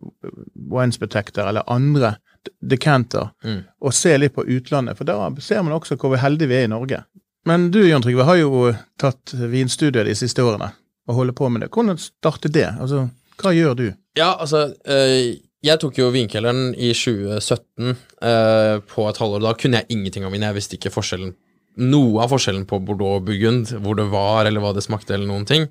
Wines 0.54 0.98
Protector 1.00 1.48
eller 1.48 1.66
andre 1.68 2.14
decanter, 2.60 3.30
mm. 3.44 3.60
og 3.80 3.94
se 3.94 4.14
litt 4.18 4.34
på 4.36 4.44
utlandet. 4.46 4.98
For 4.98 5.08
da 5.08 5.18
ser 5.44 5.64
man 5.64 5.76
også 5.76 5.98
hvor 6.00 6.18
heldige 6.20 6.50
vi 6.50 6.60
er 6.60 6.68
i 6.68 6.72
Norge. 6.72 7.02
Men 7.48 7.70
du 7.72 7.80
Jan 7.86 8.02
Trygve 8.04 8.26
har 8.28 8.40
jo 8.40 8.68
tatt 9.00 9.32
vinstudier 9.32 10.04
de 10.04 10.16
siste 10.18 10.44
årene 10.44 10.72
og 11.08 11.16
holder 11.16 11.36
på 11.36 11.48
med 11.48 11.64
det. 11.64 11.70
Hvordan 11.72 12.00
startet 12.00 12.54
det? 12.54 12.68
Altså, 12.76 13.06
hva 13.40 13.52
gjør 13.56 13.76
du? 13.78 13.86
Ja, 14.18 14.34
altså 14.34 14.74
øh, 14.84 15.36
Jeg 15.64 15.80
tok 15.80 15.96
jo 15.98 16.10
vinkelleren 16.14 16.74
i 16.74 16.92
2017 16.94 17.88
øh, 17.88 18.74
på 18.86 19.06
et 19.08 19.20
halvår. 19.22 19.42
Da 19.42 19.54
kunne 19.58 19.80
jeg 19.80 19.90
ingenting 19.94 20.26
om 20.26 20.32
vin. 20.32 20.44
Jeg 20.46 20.54
visste 20.58 20.76
ikke 20.78 20.92
forskjellen 20.94 21.32
noe 21.78 22.24
av 22.24 22.32
forskjellen 22.32 22.66
på 22.66 22.80
Bordeaux 22.82 23.20
og 23.20 23.26
Burgund, 23.28 23.70
hvor 23.82 23.98
det 23.98 24.08
var, 24.10 24.48
eller 24.48 24.62
hva 24.62 24.72
det 24.74 24.82
smakte, 24.82 25.14
eller 25.14 25.30
noen 25.30 25.46
ting. 25.46 25.68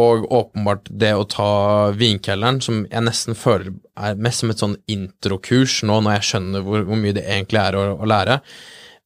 Og 0.00 0.24
åpenbart 0.32 0.86
det 0.88 1.10
å 1.12 1.26
ta 1.28 1.48
vinkelleren, 1.92 2.62
som 2.64 2.84
jeg 2.86 3.04
nesten 3.04 3.36
føler 3.36 3.74
er 4.00 4.20
mest 4.24 4.40
som 4.40 4.52
et 4.52 4.62
sånn 4.62 4.78
introkurs 4.88 5.82
nå, 5.84 5.98
når 6.00 6.16
jeg 6.16 6.28
skjønner 6.30 6.64
hvor, 6.64 6.86
hvor 6.88 7.00
mye 7.00 7.16
det 7.18 7.26
egentlig 7.26 7.60
er 7.60 7.76
å, 7.76 7.82
å 8.00 8.08
lære, 8.08 8.38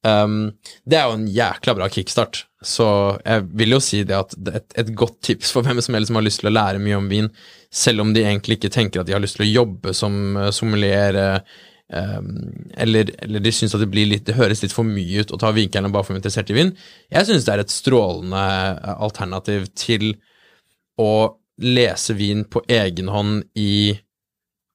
um, 0.07 0.37
det 0.87 0.99
er 0.99 1.09
jo 1.09 1.17
en 1.17 1.27
jækla 1.35 1.75
bra 1.75 1.89
kickstart. 1.91 2.45
Så 2.63 2.87
jeg 3.19 3.43
vil 3.59 3.75
jo 3.75 3.81
si 3.83 3.99
det 4.07 4.15
at 4.15 4.35
et, 4.47 4.67
et 4.79 4.93
godt 4.97 5.19
tips 5.27 5.51
for 5.53 5.67
hvem 5.67 5.81
som 5.83 5.97
helst 5.97 6.09
som 6.09 6.19
har 6.21 6.25
lyst 6.25 6.41
til 6.41 6.49
å 6.49 6.55
lære 6.55 6.79
mye 6.81 7.01
om 7.01 7.09
vin, 7.11 7.27
selv 7.67 8.05
om 8.05 8.13
de 8.15 8.23
egentlig 8.23 8.61
ikke 8.61 8.71
tenker 8.73 9.03
at 9.03 9.09
de 9.09 9.17
har 9.17 9.23
lyst 9.23 9.41
til 9.41 9.45
å 9.45 9.51
jobbe 9.51 9.91
som 9.97 10.39
sommelier 10.55 11.19
um, 11.91 12.31
eller, 12.79 13.11
eller, 13.27 13.43
de 13.43 13.53
syns 13.53 13.75
at 13.75 13.83
det, 13.83 14.07
det 14.23 14.37
høres 14.39 14.63
litt 14.63 14.75
for 14.75 14.87
mye 14.87 15.27
ut 15.27 15.35
å 15.35 15.41
ta 15.43 15.51
vinkelen 15.51 15.91
bare 15.91 16.07
for 16.07 16.15
interessert 16.15 16.55
i 16.55 16.57
vin. 16.61 16.71
Jeg 17.11 17.27
syns 17.27 17.43
det 17.43 17.57
er 17.57 17.65
et 17.65 17.75
strålende 17.75 18.47
alternativ 18.95 19.67
til 19.75 20.13
å 20.97 21.11
lese 21.61 22.13
vin 22.17 22.43
på 22.45 22.61
egen 22.69 23.09
hånd 23.13 23.43
i 23.57 23.97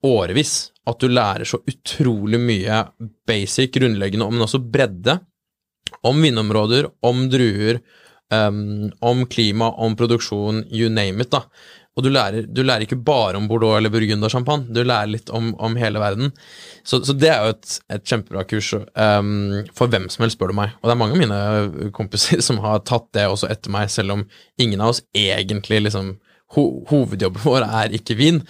årevis. 0.06 0.72
At 0.86 0.98
du 1.02 1.10
lærer 1.12 1.46
så 1.46 1.60
utrolig 1.68 2.40
mye 2.42 2.80
basic, 3.28 3.70
grunnleggende, 3.76 4.30
men 4.30 4.46
også 4.46 4.62
bredde. 4.62 5.20
Om 6.02 6.24
vindområder, 6.24 6.88
om 7.06 7.28
druer, 7.30 7.78
um, 8.34 8.90
om 9.00 9.26
klima, 9.30 9.70
om 9.78 9.94
produksjon, 9.98 10.64
you 10.70 10.90
name 10.90 11.22
it. 11.22 11.30
da. 11.30 11.44
Og 11.92 12.06
du 12.06 12.08
lærer, 12.08 12.46
du 12.48 12.62
lærer 12.64 12.86
ikke 12.86 12.96
bare 13.04 13.36
om 13.36 13.46
Bordeaux 13.50 13.76
eller 13.76 13.92
Burgund 13.92 14.24
og 14.24 14.32
champagne, 14.32 14.64
du 14.72 14.80
lærer 14.80 15.10
litt 15.12 15.28
om, 15.34 15.50
om 15.60 15.74
hele 15.76 16.00
verden. 16.00 16.30
Så, 16.80 17.02
så, 17.04 17.12
det 17.12 17.28
er 17.28 17.42
jo 17.44 17.52
et, 17.52 17.74
et 17.92 18.06
kjempebra 18.08 18.46
kurs 18.48 18.70
um, 18.72 19.60
for 19.76 19.92
hvem 19.92 20.08
som 20.12 20.24
helst, 20.24 20.38
spør 20.38 20.54
du 20.54 20.56
meg. 20.56 20.72
Og 20.80 20.88
det 20.88 20.94
er 20.94 21.00
mange 21.02 21.18
av 21.18 21.20
mine 21.20 21.90
kompiser 21.92 22.40
som 22.44 22.62
har 22.64 22.80
tatt 22.88 23.10
det 23.12 23.26
også 23.28 23.50
etter 23.52 23.74
meg, 23.74 23.92
selv 23.92 24.16
om 24.16 24.24
ingen 24.62 24.80
av 24.80 24.94
oss 24.94 25.02
egentlig 25.12 25.82
liksom 25.84 26.14
ho 26.56 26.64
Hovedjobben 26.88 27.44
vår 27.44 27.64
er 27.68 27.94
ikke 27.96 28.16
vin. 28.18 28.42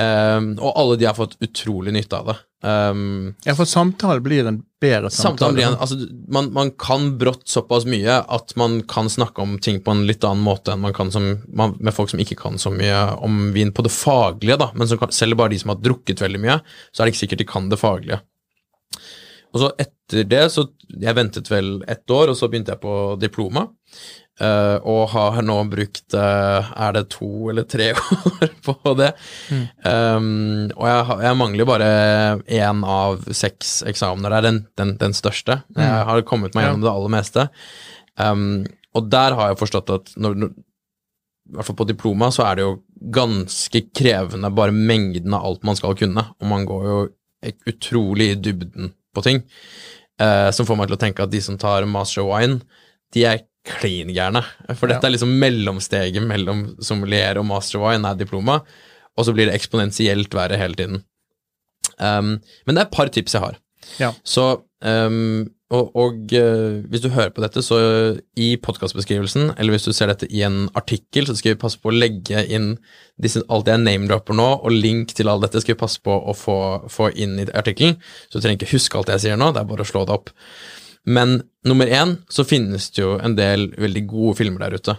Um, 0.00 0.52
og 0.62 0.78
alle 0.78 0.96
de 1.00 1.06
har 1.08 1.16
fått 1.16 1.36
utrolig 1.42 1.92
nytte 1.92 2.16
av 2.16 2.30
det. 2.30 2.36
Um, 2.62 3.34
ja, 3.44 3.54
for 3.56 3.68
samtale 3.68 4.20
blir 4.22 4.46
en 4.46 4.60
bedre 4.80 5.10
samtale. 5.12 5.56
blir 5.56 5.66
en, 5.66 5.76
altså, 5.80 5.96
man, 6.28 6.50
man, 6.56 6.70
kan 6.78 7.14
brått 7.20 7.48
såpass 7.48 7.86
mye 7.88 8.20
at 8.22 8.54
man 8.60 8.80
kan 8.88 9.10
snakke 9.10 9.42
om 9.42 9.58
ting 9.58 9.80
på 9.84 9.94
en 9.94 10.04
litt 10.08 10.24
annen 10.24 10.44
måte 10.44 10.74
enn 10.74 10.84
man 10.84 10.94
kan 10.96 11.12
som, 11.12 11.26
man, 11.48 11.74
med 11.80 11.96
folk 11.96 12.12
som 12.12 12.22
ikke 12.22 12.38
kan 12.38 12.60
så 12.60 12.72
mye 12.72 13.00
om 13.24 13.50
vin 13.56 13.74
på 13.76 13.84
det 13.86 13.92
faglige, 13.94 14.60
da. 14.60 14.70
Men 14.78 14.92
kan, 15.00 15.12
selv 15.16 15.40
bare 15.40 15.54
de 15.54 15.60
som 15.62 15.74
har 15.74 15.82
drukket 15.82 16.22
veldig 16.22 16.42
mye, 16.46 16.60
så 16.92 17.02
er 17.02 17.08
det 17.08 17.16
ikke 17.16 17.24
sikkert 17.24 17.44
de 17.44 17.50
kan 17.50 17.72
det 17.72 17.80
faglige. 17.80 18.22
Og 19.50 19.64
så 19.64 19.72
etter 19.82 20.26
det, 20.30 20.44
så 20.52 20.68
Jeg 20.90 21.14
ventet 21.14 21.46
vel 21.50 21.84
ett 21.86 22.10
år, 22.10 22.32
og 22.32 22.36
så 22.38 22.48
begynte 22.50 22.74
jeg 22.74 22.82
på 22.82 22.94
diploma. 23.22 23.68
Uh, 24.40 24.78
og 24.88 25.10
har 25.12 25.42
nå 25.44 25.54
brukt 25.68 26.14
uh, 26.16 26.70
Er 26.72 26.94
det 26.96 27.02
to 27.12 27.50
eller 27.52 27.66
tre 27.68 27.90
år 27.98 28.54
på 28.64 28.94
det? 28.96 29.10
Mm. 29.52 29.66
Um, 29.84 30.70
og 30.78 30.86
jeg, 30.88 31.18
jeg, 31.26 31.38
mangler 31.42 31.68
bare 31.68 31.90
én 32.48 32.80
av 32.88 33.26
seks 33.36 33.82
eksamener. 33.90 34.32
Det 34.32 34.38
er 34.38 34.46
den, 34.48 34.62
den, 34.80 34.94
den 35.02 35.16
største. 35.16 35.60
Mm. 35.74 35.82
Jeg 35.84 36.08
har 36.08 36.24
kommet 36.28 36.56
meg 36.56 36.66
gjennom 36.66 36.80
ja. 36.80 36.86
det 36.88 36.94
aller 36.94 37.14
meste. 37.18 37.46
Um, 38.16 38.46
og 38.96 39.12
der 39.12 39.36
har 39.36 39.52
jeg 39.52 39.60
forstått 39.60 39.92
at 39.92 40.14
når, 40.16 40.40
når, 40.40 40.56
i 41.50 41.58
hvert 41.58 41.68
fall 41.68 41.78
på 41.82 41.88
diploma 41.90 42.30
så 42.32 42.46
er 42.46 42.56
det 42.56 42.64
jo 42.64 42.78
ganske 43.12 43.84
krevende 43.96 44.50
bare 44.54 44.74
mengden 44.74 45.36
av 45.36 45.46
alt 45.46 45.68
man 45.68 45.76
skal 45.78 45.96
kunne, 45.98 46.24
og 46.38 46.48
man 46.48 46.64
går 46.68 46.88
jo 46.88 46.98
utrolig 47.70 48.32
i 48.32 48.40
dybden 48.40 48.94
på 49.16 49.24
ting. 49.26 49.44
Uh, 50.20 50.48
som 50.52 50.64
får 50.68 50.80
meg 50.80 50.88
til 50.88 50.96
å 50.96 51.04
tenke 51.04 51.24
at 51.24 51.32
de 51.32 51.40
som 51.44 51.60
tar 51.60 51.84
master 51.88 52.24
wine, 52.28 52.60
de 53.14 53.24
er 53.26 53.44
klin 53.66 54.12
gærne. 54.14 54.42
For 54.72 54.90
dette 54.90 55.06
er 55.06 55.14
liksom 55.14 55.32
mellomsteget 55.40 56.24
mellom 56.24 56.64
sommelier 56.84 57.40
og 57.40 57.48
master 57.50 57.82
wine 57.82 58.08
er 58.08 58.18
diploma, 58.18 58.60
og 59.16 59.26
så 59.26 59.34
blir 59.36 59.50
det 59.50 59.56
eksponentielt 59.58 60.34
verre 60.36 60.58
hele 60.60 60.78
tiden. 60.78 61.02
Um, 62.00 62.38
men 62.64 62.76
det 62.76 62.82
er 62.82 62.88
et 62.88 62.96
par 62.96 63.10
tips 63.12 63.36
jeg 63.36 63.44
har. 63.44 63.58
Ja. 64.00 64.12
Så 64.24 64.46
um, 64.84 65.48
og, 65.70 65.92
og 65.94 66.32
uh, 66.34 66.80
hvis 66.90 67.02
du 67.04 67.12
hører 67.14 67.30
på 67.34 67.44
dette, 67.44 67.62
så 67.62 67.76
i 68.34 68.48
podkastbeskrivelsen, 68.58 69.52
eller 69.56 69.76
hvis 69.76 69.86
du 69.86 69.92
ser 69.94 70.10
dette 70.10 70.26
i 70.26 70.42
en 70.46 70.64
artikkel, 70.74 71.28
så 71.28 71.36
skal 71.38 71.54
vi 71.54 71.60
passe 71.62 71.78
på 71.78 71.92
å 71.92 71.94
legge 71.94 72.42
inn 72.50 72.72
disse, 73.22 73.44
alt 73.52 73.70
jeg 73.70 73.82
name-dropper 73.84 74.34
nå, 74.34 74.48
og 74.64 74.74
link 74.74 75.14
til 75.14 75.30
alt 75.30 75.44
dette 75.46 75.62
skal 75.62 75.76
vi 75.76 75.82
passe 75.84 76.02
på 76.02 76.10
å 76.10 76.34
få, 76.34 76.58
få 76.90 77.12
inn 77.14 77.38
i 77.38 77.46
artikkelen. 77.54 78.00
Så 78.26 78.38
du 78.38 78.42
trenger 78.42 78.58
ikke 78.58 78.74
huske 78.74 78.98
alt 78.98 79.12
jeg 79.14 79.26
sier 79.28 79.38
nå, 79.38 79.52
det 79.54 79.62
er 79.62 79.70
bare 79.70 79.86
å 79.86 79.90
slå 79.92 80.02
det 80.08 80.16
opp. 80.16 80.34
Men 81.08 81.40
nummer 81.66 81.88
én 81.88 82.16
så 82.28 82.44
finnes 82.44 82.90
det 82.94 83.02
jo 83.02 83.14
en 83.22 83.36
del 83.38 83.70
veldig 83.80 84.02
gode 84.10 84.36
filmer 84.40 84.66
der 84.66 84.76
ute. 84.80 84.96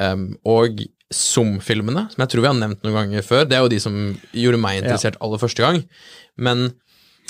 Um, 0.00 0.32
og 0.48 0.82
Zoom-filmene, 1.12 2.06
som 2.12 2.24
jeg 2.24 2.32
tror 2.32 2.44
vi 2.44 2.48
har 2.48 2.58
nevnt 2.58 2.84
noen 2.84 2.96
ganger 2.96 3.24
før, 3.26 3.46
det 3.48 3.56
er 3.56 3.64
jo 3.64 3.72
de 3.72 3.80
som 3.84 3.96
gjorde 4.32 4.60
meg 4.60 4.80
interessert 4.80 5.18
aller 5.20 5.40
første 5.40 5.64
gang. 5.64 5.82
Men 6.40 6.70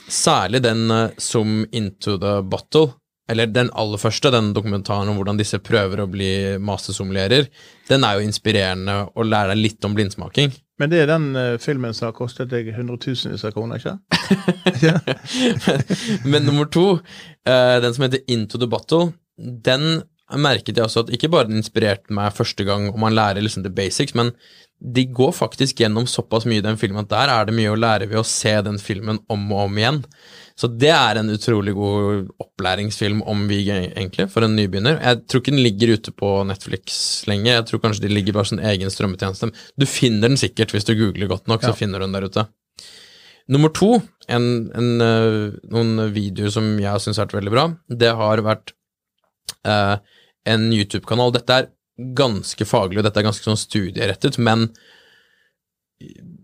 særlig 0.06 0.62
den 0.64 0.86
uh, 0.90 1.14
Zoom 1.20 1.64
Into 1.74 2.16
the 2.22 2.38
Bottle, 2.46 2.94
eller 3.30 3.50
den 3.50 3.70
aller 3.78 4.00
første, 4.02 4.32
den 4.34 4.52
dokumentaren 4.54 5.10
om 5.10 5.18
hvordan 5.18 5.38
disse 5.38 5.60
prøver 5.62 6.02
å 6.02 6.10
bli 6.10 6.32
mastersommelierer, 6.62 7.48
den 7.88 8.06
er 8.06 8.18
jo 8.18 8.26
inspirerende 8.26 8.98
å 9.14 9.26
lære 9.26 9.54
deg 9.54 9.62
litt 9.62 9.88
om 9.88 9.94
blindsmaking. 9.96 10.52
Men 10.80 10.90
det 10.92 11.02
er 11.02 11.10
den 11.10 11.32
uh, 11.36 11.58
filmen 11.60 11.94
som 11.94 12.08
har 12.08 12.16
kostet 12.16 12.50
deg 12.52 12.72
hundretusenvis 12.76 13.44
av 13.44 13.52
kroner, 13.54 13.82
ikke 13.82 13.98
men, 16.30 16.46
nummer 16.46 16.68
to, 16.72 16.86
uh, 17.48 17.76
den 17.82 17.92
som 17.94 18.06
heter 18.06 18.24
Into 18.32 18.60
the 18.60 18.68
Battle, 18.70 19.12
den 19.36 20.02
merket 20.32 20.78
jeg 20.78 20.86
også 20.86 21.04
at 21.04 21.12
ikke 21.12 21.28
bare 21.32 21.50
den 21.50 21.60
inspirerte 21.60 22.14
meg 22.14 22.32
første 22.34 22.64
gang, 22.64 22.88
og 22.88 23.00
man 23.00 23.14
lærer 23.16 23.44
liksom 23.44 23.66
the 23.66 23.72
basics, 23.74 24.16
men 24.16 24.32
de 24.82 25.04
går 25.14 25.34
faktisk 25.36 25.82
gjennom 25.82 26.08
såpass 26.10 26.46
mye 26.48 26.62
i 26.62 26.64
den 26.64 26.78
filmen 26.80 27.04
at 27.04 27.12
der 27.12 27.30
er 27.30 27.46
det 27.46 27.54
mye 27.54 27.70
å 27.70 27.78
lære 27.78 28.08
ved 28.10 28.22
å 28.22 28.26
se 28.26 28.54
den 28.66 28.80
filmen 28.82 29.20
om 29.30 29.44
og 29.52 29.68
om 29.68 29.78
igjen. 29.78 30.00
Så 30.62 30.68
det 30.78 30.92
er 30.94 31.18
en 31.18 31.30
utrolig 31.32 31.72
god 31.74 32.28
opplæringsfilm 32.44 33.24
om 33.26 33.40
Vig, 33.50 33.66
egentlig, 33.72 34.28
for 34.30 34.46
en 34.46 34.52
nybegynner. 34.54 35.00
Jeg 35.02 35.24
tror 35.26 35.42
ikke 35.42 35.54
den 35.56 35.64
ligger 35.64 35.96
ute 35.96 36.12
på 36.14 36.28
Netflix 36.46 37.00
lenge, 37.26 37.50
jeg 37.50 37.64
tror 37.66 37.82
kanskje 37.82 38.04
de 38.04 38.12
ligger 38.12 38.36
bare 38.36 38.50
som 38.52 38.60
egen 38.70 38.92
strømmetjeneste. 38.94 39.50
Du 39.74 39.86
finner 39.90 40.28
den 40.28 40.38
sikkert 40.38 40.70
hvis 40.70 40.86
du 40.86 40.94
googler 40.94 41.32
godt 41.32 41.50
nok, 41.50 41.66
så 41.66 41.74
finner 41.74 41.98
du 41.98 42.06
den 42.06 42.14
der 42.14 42.28
ute. 42.30 42.46
Nummer 43.50 43.72
to, 43.74 43.96
en, 44.30 44.46
en, 44.78 44.92
uh, 45.02 45.50
noen 45.74 46.06
videoer 46.14 46.54
som 46.54 46.76
jeg 46.78 47.02
syns 47.02 47.18
har 47.18 47.26
vært 47.26 47.40
veldig 47.40 47.54
bra, 47.56 47.66
det 47.90 48.14
har 48.22 48.46
vært 48.46 48.70
eh, 49.66 49.96
en 50.46 50.68
YouTube-kanal. 50.70 51.34
Dette 51.34 51.56
er 51.58 51.70
ganske 52.22 52.66
faglig, 52.70 53.02
og 53.02 53.08
dette 53.08 53.18
er 53.18 53.26
ganske 53.26 53.50
sånn 53.50 53.58
studierettet, 53.58 54.38
men 54.38 54.68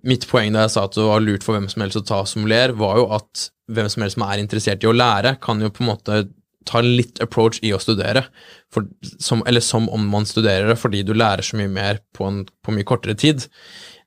mitt 0.07 0.27
poeng 0.31 0.55
da 0.55 0.67
jeg 0.67 0.75
sa 0.75 0.87
at 0.87 0.97
det 0.97 1.07
var 1.07 1.23
lurt 1.25 1.47
for 1.47 1.57
hvem 1.57 1.69
som 1.71 1.85
helst 1.85 2.01
å 2.01 2.07
ta 2.07 2.23
sommelier, 2.29 2.75
var 2.79 3.01
jo 3.01 3.09
at 3.17 3.49
hvem 3.73 3.89
som 3.93 4.05
helst 4.05 4.19
som 4.19 4.27
er 4.29 4.43
interessert 4.43 4.85
i 4.85 4.91
å 4.91 4.97
lære, 4.97 5.37
kan 5.45 5.61
jo 5.63 5.71
på 5.73 5.85
en 5.85 5.91
måte 5.93 6.21
ta 6.69 6.83
litt 6.85 7.21
approach 7.25 7.61
i 7.65 7.73
å 7.73 7.81
studere, 7.81 8.27
for, 8.73 8.89
som, 9.23 9.43
eller 9.49 9.65
som 9.65 9.89
om 9.93 10.09
man 10.13 10.29
studerer 10.29 10.69
det, 10.69 10.79
fordi 10.81 11.05
du 11.07 11.15
lærer 11.17 11.45
så 11.45 11.59
mye 11.59 11.71
mer 11.73 12.03
på, 12.17 12.27
en, 12.29 12.43
på 12.65 12.75
mye 12.75 12.89
kortere 12.89 13.17
tid. 13.19 13.47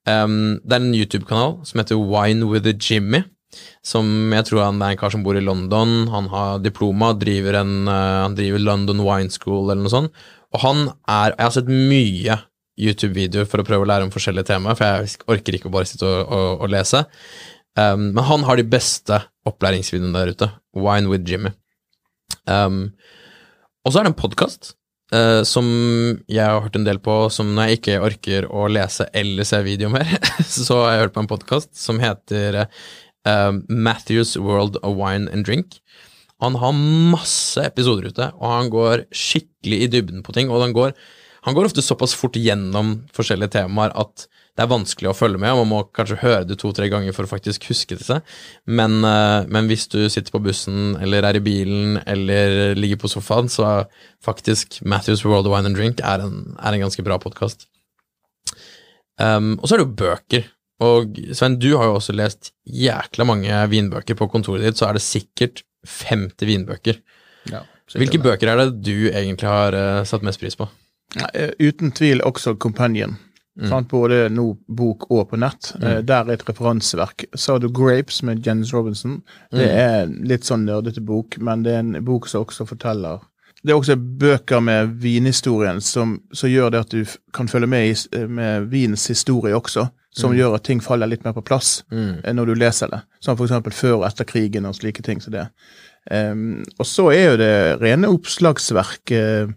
Um, 0.08 0.60
det 0.66 0.78
er 0.78 0.82
en 0.82 0.98
YouTube-kanal 0.98 1.60
som 1.68 1.82
heter 1.82 2.02
Wine 2.02 2.50
with 2.50 2.70
a 2.70 2.76
Jimmy, 2.76 3.24
som 3.86 4.06
jeg 4.32 4.48
tror 4.48 4.64
han 4.64 4.82
er 4.82 4.94
en 4.94 5.00
kar 5.02 5.12
som 5.14 5.26
bor 5.26 5.38
i 5.38 5.44
London, 5.44 6.06
han 6.14 6.30
har 6.32 6.62
diploma, 6.64 7.12
driver 7.18 7.60
en, 7.64 7.74
uh, 7.90 8.28
han 8.28 8.38
driver 8.38 8.64
London 8.64 9.04
Wine 9.06 9.34
School 9.34 9.66
eller 9.66 9.84
noe 9.84 9.94
sånt, 9.94 10.24
og 10.52 10.66
han 10.66 10.88
er 11.08 11.32
Jeg 11.38 11.46
har 11.46 11.54
sett 11.56 11.70
mye 11.72 12.38
YouTube-videoer 12.82 13.48
for 13.50 13.62
å 13.62 13.66
prøve 13.68 13.86
å 13.86 13.90
lære 13.90 14.08
om 14.08 14.14
forskjellige 14.14 14.50
temaer, 14.50 14.78
for 14.78 14.88
jeg 14.88 15.22
orker 15.32 15.58
ikke 15.58 15.70
å 15.70 15.74
bare 15.76 15.90
sitte 15.90 16.08
og, 16.08 16.22
og, 16.26 16.66
og 16.66 16.74
lese. 16.74 17.04
Um, 17.80 18.12
men 18.12 18.26
han 18.28 18.46
har 18.48 18.60
de 18.60 18.68
beste 18.68 19.22
opplæringsvideoene 19.48 20.18
der 20.18 20.36
ute. 20.36 20.52
Wine 20.76 21.12
with 21.12 21.28
Jimmy. 21.28 21.54
Um, 22.46 22.92
og 23.86 23.94
så 23.94 24.02
er 24.02 24.08
det 24.08 24.14
en 24.14 24.20
podkast 24.20 24.74
uh, 25.16 25.42
som 25.48 25.68
jeg 26.30 26.44
har 26.44 26.62
hørt 26.66 26.78
en 26.80 26.88
del 26.88 27.00
på, 27.04 27.16
som 27.34 27.54
når 27.56 27.70
jeg 27.70 27.80
ikke 27.80 28.02
orker 28.08 28.50
å 28.52 28.68
lese 28.72 29.08
eller 29.18 29.48
se 29.48 29.62
video 29.66 29.92
mer, 29.94 30.10
så 30.46 30.84
har 30.84 30.96
jeg 30.96 31.06
hørt 31.06 31.16
på 31.18 31.24
en 31.26 31.32
podkast 31.32 31.72
som 31.78 32.02
heter 32.04 32.64
uh, 32.66 33.52
Matthews 33.70 34.36
World 34.40 34.80
of 34.82 34.98
Wine 35.00 35.32
and 35.32 35.48
Drink. 35.48 35.80
Han 36.42 36.58
har 36.58 36.74
masse 36.74 37.62
episoder 37.62 38.10
ute, 38.10 38.32
og 38.42 38.48
han 38.50 38.70
går 38.74 39.06
skikkelig 39.14 39.84
i 39.86 39.90
dybden 39.94 40.24
på 40.26 40.34
ting. 40.34 40.50
og 40.50 40.64
han 40.64 40.74
går 40.74 40.96
han 41.46 41.58
går 41.58 41.70
ofte 41.70 41.82
såpass 41.82 42.14
fort 42.18 42.38
gjennom 42.38 43.00
forskjellige 43.16 43.56
temaer 43.58 43.94
at 43.98 44.28
det 44.52 44.66
er 44.66 44.70
vanskelig 44.70 45.10
å 45.10 45.16
følge 45.16 45.40
med, 45.40 45.54
og 45.56 45.62
man 45.64 45.70
må 45.70 45.80
kanskje 45.96 46.20
høre 46.22 46.44
det 46.46 46.58
to-tre 46.60 46.90
ganger 46.92 47.16
for 47.16 47.26
å 47.26 47.32
faktisk 47.32 47.70
huske 47.70 47.96
det 47.96 48.04
seg. 48.04 48.34
Men, 48.68 49.00
uh, 49.06 49.48
men, 49.48 49.70
hvis 49.72 49.88
du 49.90 50.04
sitter 50.12 50.34
på 50.34 50.42
bussen, 50.44 50.98
eller 51.02 51.26
er 51.26 51.40
i 51.40 51.44
bilen, 51.44 52.02
eller 52.04 52.76
ligger 52.76 53.00
på 53.02 53.10
sofaen, 53.14 53.48
så 53.50 53.66
er 53.70 53.88
faktisk 54.24 54.82
Matthews 54.84 55.24
World 55.26 55.48
of 55.48 55.56
Wine 55.56 55.72
and 55.72 55.80
Drink 55.80 56.04
er 56.04 56.26
en, 56.26 56.58
er 56.60 56.76
en 56.76 56.84
ganske 56.84 57.06
bra 57.08 57.18
podkast. 57.24 57.70
Um, 59.22 59.56
og 59.62 59.66
så 59.70 59.76
er 59.76 59.82
det 59.82 59.88
jo 59.88 60.02
bøker. 60.04 60.52
Og 60.82 61.18
Sven, 61.38 61.56
du 61.62 61.72
har 61.78 61.88
jo 61.88 61.98
også 62.02 62.14
lest 62.18 62.52
jækla 62.66 63.26
mange 63.30 63.64
vinbøker 63.72 64.18
på 64.20 64.28
kontoret 64.34 64.68
ditt, 64.68 64.82
så 64.82 64.90
er 64.90 65.00
det 65.00 65.06
sikkert 65.06 65.64
50 65.88 66.50
vinbøker. 66.50 67.00
Ja, 67.50 67.64
Hvilke 67.96 68.20
bøker 68.22 68.52
er 68.52 68.62
det 68.62 68.84
du 68.84 69.10
egentlig 69.10 69.48
har 69.48 69.76
uh, 69.78 70.04
satt 70.08 70.28
mest 70.28 70.44
pris 70.44 70.60
på? 70.60 70.68
Eh, 71.34 71.52
uten 71.60 71.92
tvil 71.92 72.22
også 72.22 72.56
Companion. 72.56 73.18
Mm. 73.60 73.88
Både 73.92 74.30
nå 74.32 74.46
bok 74.68 75.10
og 75.12 75.26
på 75.30 75.40
nett. 75.40 75.74
Mm. 75.80 75.88
Eh, 75.88 75.98
der 76.08 76.30
er 76.30 76.38
et 76.38 76.48
referanseverk. 76.48 77.26
Så 77.34 77.54
har 77.54 77.60
du 77.60 77.68
Grapes 77.70 78.24
med 78.24 78.48
Jens 78.48 78.74
Robinson. 78.74 79.22
Det 79.52 79.68
mm. 79.68 79.82
er 79.84 80.14
litt 80.32 80.48
sånn 80.48 80.66
nerdete 80.66 81.04
bok, 81.04 81.38
men 81.38 81.66
det 81.68 81.76
er 81.76 81.84
en 81.84 82.00
bok 82.06 82.30
som 82.32 82.46
også 82.46 82.70
forteller 82.70 83.20
det 83.62 83.74
er 83.74 83.78
også 83.78 83.96
bøker 83.96 84.62
med 84.64 84.96
vinhistorien 85.04 85.82
som, 85.86 86.16
som 86.34 86.50
gjør 86.50 86.72
det 86.74 86.80
at 86.82 86.94
du 86.94 87.18
kan 87.36 87.50
følge 87.52 87.70
med 87.70 87.92
i, 87.92 88.24
med 88.26 88.72
vinens 88.72 89.06
historie 89.12 89.54
også, 89.54 89.86
som 90.18 90.34
gjør 90.36 90.58
at 90.58 90.66
ting 90.66 90.82
faller 90.84 91.10
litt 91.10 91.24
mer 91.26 91.36
på 91.38 91.44
plass 91.46 91.84
Mm. 91.92 92.22
eh, 92.24 92.34
når 92.34 92.46
du 92.46 92.54
leser 92.56 92.90
det. 92.90 93.02
Som 93.22 93.38
eksempel 93.38 93.74
før 93.74 94.00
og 94.02 94.08
etter 94.10 94.26
krigen 94.26 94.66
og 94.66 94.76
slike 94.76 95.04
ting 95.06 95.22
som 95.22 95.34
det. 95.34 95.48
Um, 96.10 96.64
og 96.80 96.86
så 96.90 97.12
er 97.14 97.26
jo 97.30 97.38
det 97.38 97.82
rene 97.82 98.10
oppslagsverk 98.10 99.12
eh, 99.14 99.22
eh, 99.22 99.50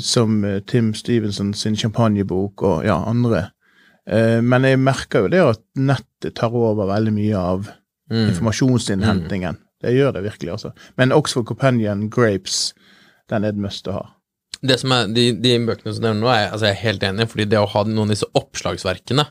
som 0.00 0.44
eh, 0.44 0.60
Tim 0.66 0.94
Stevenson 0.94 1.54
sin 1.54 1.76
champagnebok 1.76 2.62
og 2.62 2.84
ja, 2.88 2.96
andre. 3.10 3.50
Eh, 4.08 4.38
men 4.40 4.64
jeg 4.64 4.80
merker 4.80 5.26
jo 5.26 5.32
det 5.32 5.42
at 5.44 5.60
nettet 5.76 6.34
tar 6.40 6.54
over 6.56 6.88
veldig 6.90 7.12
mye 7.18 7.36
av 7.36 7.70
Mm. 8.10 8.24
informasjonsinnhentingen. 8.32 9.56
Det 9.80 9.92
gjør 9.94 10.12
det 10.16 10.22
virkelig, 10.24 10.50
altså. 10.50 10.72
Men 10.98 11.12
Oxford 11.14 11.46
Companion 11.46 12.08
Grapes, 12.10 12.72
den 13.30 13.44
er 13.44 13.52
et 13.54 13.60
must 13.62 13.86
å 13.86 13.92
ha. 13.94 14.00
Det 14.66 14.80
som 14.80 14.90
er, 14.90 15.06
de, 15.14 15.28
de 15.38 15.52
bøkene 15.62 15.94
som 15.94 16.02
nevner 16.02 16.18
nå, 16.24 16.26
er, 16.34 16.48
altså 16.50 16.66
jeg 16.66 16.74
er 16.74 16.80
helt 16.88 17.04
enig, 17.06 17.28
fordi 17.30 17.46
det 17.52 17.60
å 17.62 17.68
ha 17.70 17.84
noen 17.86 18.08
av 18.10 18.16
disse 18.16 18.26
oppslagsverkene 18.34 19.24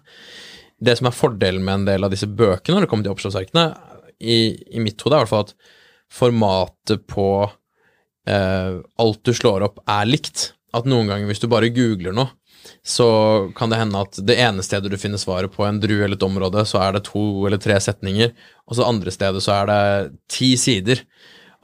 Det 0.80 0.96
som 0.96 1.10
er 1.10 1.18
fordelen 1.18 1.60
med 1.68 1.74
en 1.74 1.86
del 1.90 2.08
av 2.08 2.14
disse 2.16 2.26
bøkene 2.32 2.78
når 2.78 2.86
det 2.86 2.90
kommer 2.94 3.04
til 3.04 3.12
oppslagsverkene, 3.18 3.66
i, 4.24 4.40
i 4.72 4.80
mitt 4.80 5.04
hode 5.04 5.18
er 5.18 5.20
i 5.20 5.28
hvert 5.28 5.34
fall 5.34 5.44
at 5.50 5.54
formatet 6.10 7.04
på 7.12 7.28
eh, 8.30 8.80
alt 9.02 9.22
du 9.26 9.34
slår 9.36 9.66
opp, 9.68 9.82
er 9.90 10.10
likt. 10.10 10.52
At 10.76 10.86
noen 10.86 11.10
ganger 11.10 11.30
hvis 11.30 11.42
du 11.42 11.50
bare 11.50 11.72
googler 11.74 12.14
noe, 12.14 12.30
så 12.86 13.08
kan 13.58 13.72
det 13.72 13.80
hende 13.80 14.02
at 14.04 14.20
det 14.26 14.38
ene 14.40 14.64
stedet 14.66 14.92
du 14.92 14.98
finner 15.00 15.22
svaret 15.22 15.52
på 15.54 15.66
en 15.66 15.80
drue 15.82 16.04
eller 16.06 16.20
et 16.20 16.26
område, 16.26 16.64
så 16.68 16.82
er 16.84 16.96
det 16.96 17.08
to 17.08 17.24
eller 17.48 17.62
tre 17.62 17.80
setninger, 17.82 18.34
og 18.70 18.78
så 18.78 18.88
andre 18.88 19.14
stedet 19.14 19.42
så 19.46 19.56
er 19.62 19.70
det 19.70 19.82
ti 20.32 20.54
sider. 20.60 21.02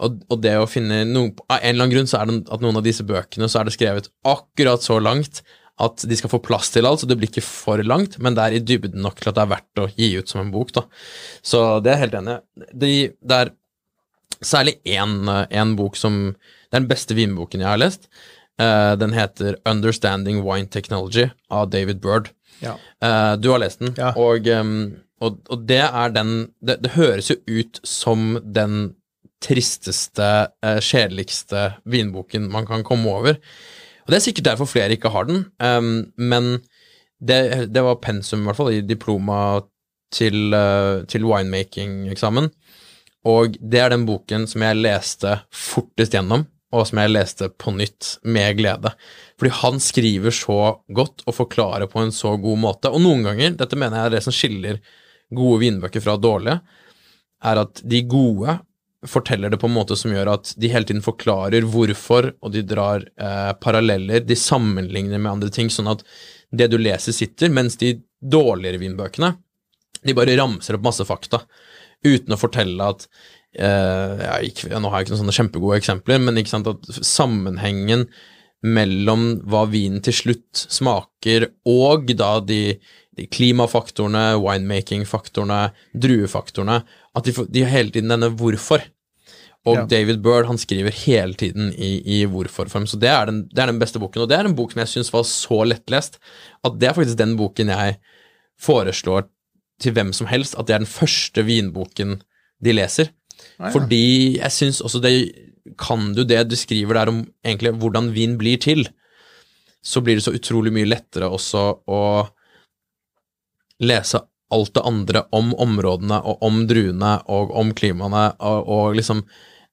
Og, 0.04 0.18
og 0.32 0.42
det 0.44 0.58
å 0.60 0.68
finne 0.68 1.06
noen, 1.08 1.30
Av 1.48 1.62
en 1.62 1.70
eller 1.70 1.86
annen 1.86 1.94
grunn 1.94 2.10
så 2.10 2.20
er 2.20 2.28
det 2.28 2.42
at 2.52 2.64
noen 2.64 2.82
av 2.82 2.84
disse 2.84 3.06
bøkene 3.08 3.48
så 3.48 3.62
er 3.62 3.70
det 3.70 3.76
skrevet 3.78 4.10
akkurat 4.28 4.84
så 4.84 4.98
langt 5.00 5.40
at 5.84 6.04
de 6.08 6.18
skal 6.20 6.32
få 6.32 6.40
plass 6.44 6.70
til 6.72 6.88
alt, 6.88 7.02
så 7.02 7.08
det 7.08 7.18
blir 7.20 7.32
ikke 7.32 7.44
for 7.44 7.82
langt, 7.84 8.18
men 8.24 8.36
det 8.36 8.44
er 8.44 8.56
i 8.56 8.64
dybden 8.64 9.04
nok 9.04 9.20
til 9.20 9.32
at 9.32 9.38
det 9.38 9.44
er 9.44 9.52
verdt 9.52 9.82
å 9.84 9.90
gi 9.92 10.12
ut 10.16 10.32
som 10.32 10.42
en 10.44 10.52
bok. 10.54 10.72
da. 10.76 10.86
Så 11.44 11.64
det 11.84 11.92
er 11.92 11.98
jeg 11.98 12.04
helt 12.06 12.20
enig 12.22 12.36
i. 12.36 12.68
De, 12.84 12.92
det 13.20 13.40
er 13.42 13.52
særlig 14.40 14.78
én 14.88 15.76
bok 15.80 16.00
som 16.00 16.22
Det 16.76 16.82
er 16.82 16.84
den 16.84 16.92
beste 16.92 17.16
vinboken 17.16 17.62
jeg 17.64 17.70
har 17.72 17.80
lest. 17.80 18.10
Uh, 18.60 18.98
den 19.00 19.14
heter 19.16 19.56
Understanding 19.64 20.42
Wine 20.44 20.68
Technology 20.68 21.30
av 21.48 21.70
David 21.72 22.02
Bird. 22.04 22.34
Ja. 22.60 22.74
Uh, 23.00 23.36
du 23.40 23.48
har 23.54 23.62
lest 23.64 23.80
den, 23.80 23.94
Ja. 23.96 24.10
og, 24.20 24.48
um, 24.48 24.98
og, 25.24 25.38
og 25.48 25.64
det 25.68 25.80
er 25.86 26.12
den 26.12 26.50
det, 26.60 26.82
det 26.84 26.92
høres 26.98 27.30
jo 27.32 27.38
ut 27.48 27.80
som 27.88 28.42
den 28.44 28.96
tristeste, 29.44 30.28
uh, 30.66 30.80
kjedeligste 30.84 31.78
vinboken 31.88 32.50
man 32.52 32.68
kan 32.68 32.84
komme 32.84 33.08
over. 33.08 33.40
Og 34.04 34.12
det 34.12 34.18
er 34.20 34.26
sikkert 34.26 34.50
derfor 34.50 34.68
flere 34.68 34.98
ikke 34.98 35.14
har 35.16 35.30
den, 35.32 35.46
um, 35.64 36.12
men 36.18 36.58
det, 37.24 37.72
det 37.72 37.84
var 37.84 38.02
pensum, 38.04 38.44
i 38.44 38.50
hvert 38.50 38.60
fall, 38.60 38.74
i 38.76 38.82
diploma 38.84 39.62
til, 40.12 40.52
til 41.08 41.24
winemaking-eksamen. 41.26 42.52
Og 43.26 43.56
det 43.64 43.80
er 43.80 43.96
den 43.96 44.04
boken 44.08 44.44
som 44.48 44.62
jeg 44.62 44.78
leste 44.84 45.40
fortest 45.56 46.14
gjennom, 46.14 46.44
og 46.76 46.88
som 46.90 47.00
jeg 47.02 47.14
leste 47.14 47.50
på 47.62 47.72
nytt 47.76 48.16
med 48.28 48.60
glede. 48.60 48.92
Fordi 49.40 49.54
han 49.62 49.82
skriver 49.84 50.36
så 50.36 50.60
godt 50.96 51.24
og 51.26 51.38
forklarer 51.38 51.90
på 51.92 52.04
en 52.04 52.14
så 52.16 52.36
god 52.42 52.62
måte. 52.62 52.92
Og 52.92 53.04
noen 53.04 53.24
ganger, 53.26 53.56
dette 53.60 53.80
mener 53.80 54.02
jeg 54.02 54.12
er 54.12 54.16
det 54.18 54.24
som 54.26 54.36
skiller 54.36 54.82
gode 55.36 55.62
vinbøker 55.64 56.04
fra 56.04 56.18
dårlige, 56.22 56.60
er 57.46 57.62
at 57.62 57.82
de 57.84 58.02
gode 58.10 58.60
forteller 59.06 59.52
det 59.54 59.60
på 59.62 59.70
en 59.70 59.76
måte 59.76 59.98
som 60.00 60.14
gjør 60.14 60.32
at 60.34 60.52
de 60.58 60.70
hele 60.72 60.88
tiden 60.88 61.04
forklarer 61.06 61.68
hvorfor, 61.70 62.32
og 62.42 62.54
de 62.56 62.64
drar 62.66 63.06
eh, 63.06 63.52
paralleller, 63.62 64.24
de 64.26 64.38
sammenligner 64.40 65.22
med 65.22 65.32
andre 65.36 65.52
ting, 65.54 65.70
sånn 65.70 65.92
at 65.92 66.04
det 66.56 66.72
du 66.72 66.80
leser 66.82 67.16
sitter, 67.16 67.52
mens 67.54 67.78
de 67.82 67.96
dårligere 68.22 68.82
vinbøkene, 68.82 69.36
de 70.06 70.16
bare 70.18 70.38
ramser 70.38 70.78
opp 70.78 70.86
masse 70.86 71.06
fakta, 71.06 71.44
uten 72.06 72.36
å 72.36 72.40
fortelle 72.40 72.90
at 72.94 73.08
eh, 73.58 74.24
ja, 74.26 74.38
ikke, 74.46 74.72
Nå 74.80 74.92
har 74.92 75.02
jeg 75.02 75.08
ikke 75.08 75.16
noen 75.16 75.24
sånne 75.24 75.38
kjempegode 75.40 75.82
eksempler, 75.82 76.22
men 76.24 76.40
ikke 76.42 76.54
sant, 76.54 76.70
at 76.72 77.06
sammenhengen 77.06 78.08
mellom 78.66 79.28
hva 79.46 79.66
vinen 79.70 80.02
til 80.06 80.16
slutt 80.16 80.66
smaker, 80.74 81.50
og 81.70 82.10
da 82.18 82.40
de, 82.42 82.78
de 83.18 83.28
klimafaktorene, 83.30 84.40
winemaking-faktorene, 84.42 85.62
druefaktorene, 85.94 86.82
at 87.16 87.28
de, 87.28 87.36
de 87.52 87.64
har 87.66 87.74
hele 87.76 87.94
tiden 87.94 88.14
denne 88.16 88.32
hvorfor. 88.34 88.84
Og 89.66 89.80
Ja. 89.80 89.86
David 89.90 90.22
Bird 90.22 90.46
han 90.46 90.60
skriver 90.62 90.94
hele 90.94 91.34
tiden 91.34 91.72
i, 91.74 91.98
i 92.06 92.26
hvorfor-form, 92.30 92.86
så 92.86 93.00
det 93.02 93.10
er, 93.10 93.26
den, 93.26 93.48
det 93.50 93.64
er 93.64 93.72
den 93.72 93.82
beste 93.82 94.02
boken. 94.02 94.22
Og 94.22 94.30
det 94.30 94.38
er 94.38 94.46
en 94.46 94.58
bok 94.58 94.74
som 94.74 94.84
jeg 94.84 94.92
syns 94.92 95.14
var 95.14 95.26
så 95.26 95.64
lettlest, 95.66 96.20
at 96.66 96.78
det 96.78 96.90
er 96.90 96.98
faktisk 96.98 97.18
den 97.18 97.34
boken 97.40 97.74
jeg 97.74 97.98
foreslår 98.62 99.26
til 99.82 99.96
hvem 99.96 100.14
som 100.14 100.30
helst, 100.30 100.56
at 100.56 100.68
det 100.68 100.76
er 100.76 100.84
den 100.86 100.90
første 100.90 101.44
vinboken 101.44 102.20
de 102.64 102.76
leser. 102.78 103.10
Fordi 103.56 104.38
jeg 104.38 104.52
syns 104.52 104.82
også 104.84 105.00
det 105.04 105.16
Kan 105.82 106.14
du 106.14 106.24
det 106.28 106.44
du 106.50 106.56
skriver 106.60 107.00
der 107.00 107.10
om 107.12 107.24
egentlig 107.46 107.74
hvordan 107.82 108.12
vin 108.14 108.36
blir 108.38 108.60
til, 108.62 108.86
så 109.82 110.02
blir 110.02 110.20
det 110.20 110.26
så 110.26 110.34
utrolig 110.36 110.74
mye 110.74 110.88
lettere 110.88 111.30
også 111.30 111.64
å 111.90 112.02
lese 113.82 114.22
alt 114.54 114.74
det 114.78 114.84
andre 114.86 115.24
om 115.36 115.50
områdene 115.58 116.20
og 116.22 116.46
om 116.46 116.62
druene 116.70 117.16
og 117.34 117.52
om 117.58 117.74
klimaene 117.76 118.28
og, 118.46 118.70
og 118.70 119.00
liksom 119.00 119.24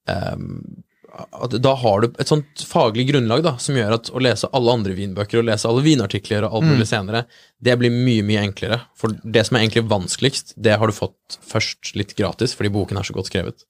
ehm, 0.09 0.83
at 1.13 1.55
Da 1.63 1.75
har 1.77 2.01
du 2.01 2.15
et 2.21 2.29
sånt 2.31 2.63
faglig 2.65 3.05
grunnlag 3.11 3.43
da, 3.45 3.55
som 3.61 3.77
gjør 3.77 3.97
at 3.99 4.11
å 4.13 4.21
lese 4.23 4.49
alle 4.57 4.73
andre 4.79 4.95
vinbøker 4.97 5.41
og 5.41 5.49
lese 5.49 5.69
alle 5.69 5.85
vinartikler 5.85 6.47
og 6.47 6.57
alt 6.57 6.71
mulig 6.71 6.87
senere, 6.89 7.25
det 7.61 7.77
blir 7.81 7.93
mye, 7.93 8.25
mye 8.27 8.45
enklere. 8.47 8.81
For 8.99 9.13
det 9.23 9.45
som 9.49 9.59
er 9.59 9.67
egentlig 9.67 9.85
vanskeligst, 9.91 10.55
det 10.57 10.79
har 10.81 10.89
du 10.89 10.97
fått 10.97 11.37
først 11.45 11.93
litt 11.99 12.17
gratis, 12.19 12.57
fordi 12.57 12.73
boken 12.73 13.01
er 13.01 13.09
så 13.09 13.17
godt 13.17 13.29
skrevet. 13.29 13.67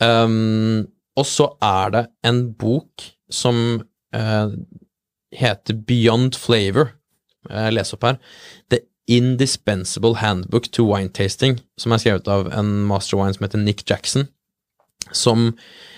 Um, 0.00 0.88
og 1.20 1.28
så 1.28 1.50
er 1.62 1.92
det 1.92 2.04
en 2.26 2.40
bok 2.58 3.10
som 3.32 3.82
uh, 4.16 4.56
heter 5.36 5.84
Beyond 5.88 6.40
Flavor. 6.40 6.94
Jeg 7.50 7.76
leser 7.76 7.98
opp 7.98 8.08
her. 8.08 8.20
The 8.72 8.82
Indispensable 9.12 10.16
Handbook 10.22 10.70
to 10.72 10.86
Wine 10.88 11.12
Tasting, 11.12 11.60
som 11.76 11.92
er 11.92 12.00
skrevet 12.00 12.28
av 12.30 12.48
en 12.56 12.78
master 12.88 13.20
wine 13.20 13.34
som 13.36 13.44
heter 13.44 13.60
Nick 13.60 13.82
Jackson, 13.90 14.30
som 15.12 15.50
eh, 15.50 15.90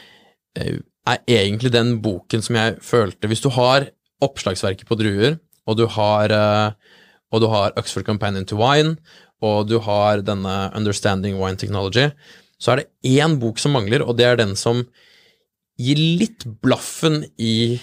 er 0.54 1.20
egentlig 1.28 1.72
den 1.74 1.98
boken 2.02 2.42
som 2.42 2.56
jeg 2.56 2.78
følte 2.82 3.28
Hvis 3.28 3.42
du 3.44 3.50
har 3.52 3.88
oppslagsverket 4.24 4.88
på 4.88 4.96
druer, 4.96 5.38
og 5.66 5.76
du 5.76 5.86
har, 5.90 6.30
eh, 6.32 6.72
og 7.32 7.40
du 7.42 7.48
har 7.50 7.74
Oxford 7.76 8.06
Companion 8.06 8.46
to 8.46 8.56
Wine, 8.56 8.96
og 9.42 9.68
du 9.68 9.78
har 9.78 10.22
denne 10.22 10.70
Understanding 10.74 11.36
Wine 11.36 11.56
Technology, 11.56 12.10
så 12.58 12.72
er 12.72 12.76
det 12.76 12.90
én 13.04 13.38
bok 13.40 13.58
som 13.58 13.74
mangler, 13.76 14.02
og 14.02 14.16
det 14.16 14.24
er 14.26 14.36
den 14.36 14.54
som 14.56 14.86
gir 15.76 15.98
litt 15.98 16.46
blaffen 16.62 17.24
i 17.36 17.80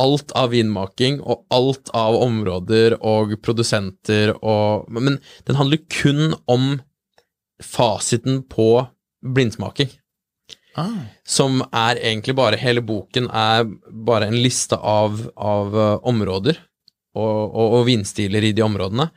alt 0.00 0.32
av 0.36 0.50
vinmaking 0.50 1.20
og 1.20 1.44
alt 1.52 1.90
av 1.96 2.16
områder 2.24 2.96
og 3.04 3.36
produsenter 3.44 4.32
og 4.40 4.88
Men 4.88 5.20
den 5.46 5.56
handler 5.56 5.84
kun 5.92 6.34
om 6.48 6.80
fasiten 7.60 8.42
på 8.48 8.88
blindsmaking 9.20 9.92
Ah. 10.78 11.10
som 11.26 11.64
er 11.74 11.98
egentlig 11.98 12.36
bare 12.38 12.58
Hele 12.60 12.82
boken 12.86 13.24
er 13.34 13.64
bare 13.90 14.28
en 14.30 14.36
liste 14.38 14.76
av, 14.78 15.18
av 15.34 15.74
eh, 15.74 15.96
områder 16.06 16.60
og, 17.18 17.38
og, 17.50 17.74
og 17.80 17.86
vinstiler 17.88 18.44
i 18.46 18.52
de 18.54 18.62
områdene, 18.62 19.08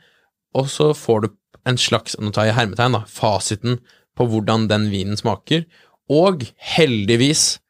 og 0.58 0.70
så 0.70 0.88
får 0.98 1.20
du 1.22 1.28
en 1.70 1.78
slags, 1.78 2.16
nå 2.18 2.32
tar 2.34 2.48
jeg 2.48 2.56
hermetegn, 2.58 2.96
da, 2.98 3.04
fasiten 3.06 3.78
på 4.18 4.26
hvordan 4.30 4.66
den 4.70 4.88
vinen 4.90 5.18
smaker, 5.18 5.62
og 6.10 6.42
heldigvis 6.74 7.60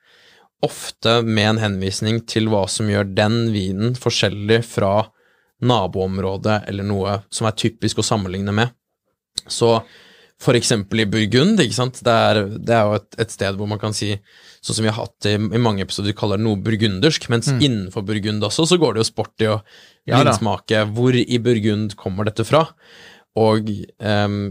ofte 0.65 1.19
med 1.23 1.51
en 1.53 1.61
henvisning 1.63 2.23
til 2.29 2.49
hva 2.53 2.65
som 2.73 2.89
gjør 2.91 3.13
den 3.17 3.53
vinen 3.55 3.99
forskjellig 4.01 4.63
fra 4.67 5.11
naboområdet 5.65 6.63
eller 6.71 6.89
noe 6.89 7.19
som 7.33 7.49
er 7.49 7.59
typisk 7.59 8.01
å 8.01 8.07
sammenligne 8.07 8.55
med. 8.57 8.73
Så 9.45 9.77
eksempel 10.59 11.05
i 11.05 11.07
Burgund, 11.09 11.61
ikke 11.63 11.77
sant, 11.77 12.01
det 12.05 12.15
er, 12.29 12.41
det 12.59 12.75
er 12.75 12.89
jo 12.89 12.97
et, 12.99 13.09
et 13.23 13.33
sted 13.33 13.57
hvor 13.57 13.69
man 13.71 13.81
kan 13.81 13.95
si, 13.97 14.11
sånn 14.65 14.79
som 14.79 14.85
vi 14.85 14.91
har 14.91 14.99
hatt 15.07 15.29
i, 15.31 15.37
i 15.39 15.63
mange 15.63 15.85
episoder, 15.85 16.17
kaller 16.17 16.41
det 16.41 16.47
noe 16.47 16.61
burgundersk, 16.61 17.29
mens 17.33 17.49
innenfor 17.55 18.05
Burgund 18.07 18.45
også, 18.45 18.67
så 18.69 18.79
går 18.81 18.95
det 18.95 19.05
jo 19.05 19.11
sport 19.13 19.45
i 19.45 19.51
å 19.53 19.61
Ja 20.11 20.21
hvor 20.91 21.17
i 21.17 21.39
Burgund 21.41 21.95
kommer 21.97 22.29
dette 22.29 22.45
fra. 22.45 22.67
Og 23.41 23.71
um, 23.99 24.43